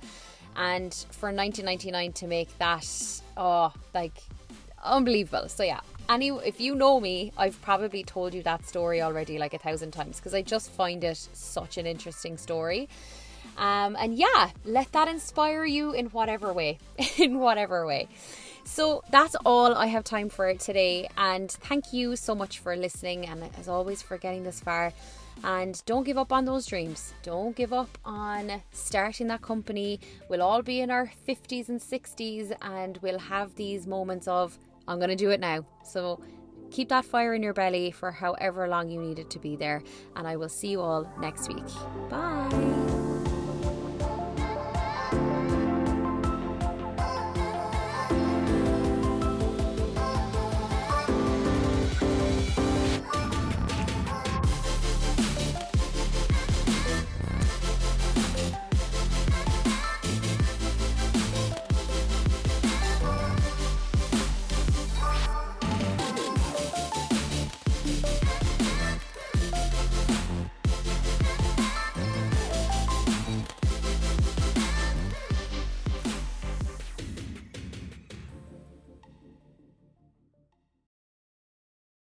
and 0.56 1.06
for 1.12 1.32
19.99 1.32 2.13
to 2.13 2.27
make 2.27 2.58
that 2.60 2.88
oh 3.38 3.73
like 3.93 4.13
unbelievable 4.84 5.48
so 5.48 5.63
yeah 5.63 5.80
any 6.10 6.30
if 6.30 6.60
you 6.60 6.76
know 6.76 7.00
me 7.00 7.32
i've 7.38 7.60
probably 7.62 8.04
told 8.04 8.34
you 8.34 8.43
that 8.43 8.65
story 8.67 9.02
already 9.02 9.38
like 9.38 9.54
a 9.54 9.58
thousand 9.58 9.91
times 9.91 10.17
because 10.17 10.34
i 10.34 10.41
just 10.41 10.69
find 10.72 11.04
it 11.04 11.17
such 11.34 11.78
an 11.78 11.86
interesting 11.86 12.38
story 12.38 12.89
um, 13.58 13.96
and 14.00 14.15
yeah 14.15 14.50
let 14.65 14.91
that 14.91 15.08
inspire 15.08 15.65
you 15.65 15.91
in 15.93 16.08
whatever 16.08 16.52
way 16.52 16.78
in 17.17 17.39
whatever 17.39 17.86
way 17.86 18.08
so 18.65 19.04
that's 19.12 19.36
all 19.46 19.76
I 19.76 19.88
have 19.88 20.04
time 20.04 20.30
for 20.30 20.54
today. 20.56 21.10
And 21.17 21.52
thank 21.52 21.93
you 21.93 22.15
so 22.15 22.34
much 22.34 22.60
for 22.60 22.76
listening 22.76 23.28
and 23.28 23.43
as 23.58 23.67
always 23.67 24.02
for 24.02 24.17
getting 24.17 24.43
this 24.43 24.60
far. 24.60 24.93
And 25.43 25.82
don't 25.86 26.04
give 26.04 26.17
up 26.17 26.32
on 26.32 26.46
those 26.46 26.65
dreams. 26.65 27.13
Don't 27.24 27.56
give 27.56 27.74
up 27.74 27.98
on 28.06 28.62
starting 28.72 29.28
that 29.28 29.41
company. 29.41 30.00
We'll 30.30 30.41
all 30.41 30.62
be 30.62 30.80
in 30.80 30.89
our 30.89 31.12
50s 31.28 31.69
and 31.69 31.82
60s 31.82 32.56
and 32.62 32.98
we'll 33.02 33.19
have 33.19 33.56
these 33.56 33.86
moments 33.86 34.28
of, 34.28 34.58
I'm 34.88 34.98
going 34.98 35.10
to 35.10 35.15
do 35.15 35.30
it 35.30 35.39
now. 35.39 35.65
So 35.84 36.22
keep 36.72 36.89
that 36.89 37.06
fire 37.06 37.34
in 37.34 37.43
your 37.43 37.54
belly 37.54 37.91
for 37.91 38.12
however 38.12 38.67
long 38.67 38.89
you 38.89 39.00
need 39.00 39.19
it 39.19 39.30
to 39.32 39.39
be 39.39 39.56
there. 39.56 39.84
And 40.15 40.28
I 40.28 40.36
will 40.36 40.50
see 40.50 40.69
you 40.69 40.82
all 40.82 41.10
next 41.19 41.48
week. 41.48 41.65
Bye. 42.10 42.83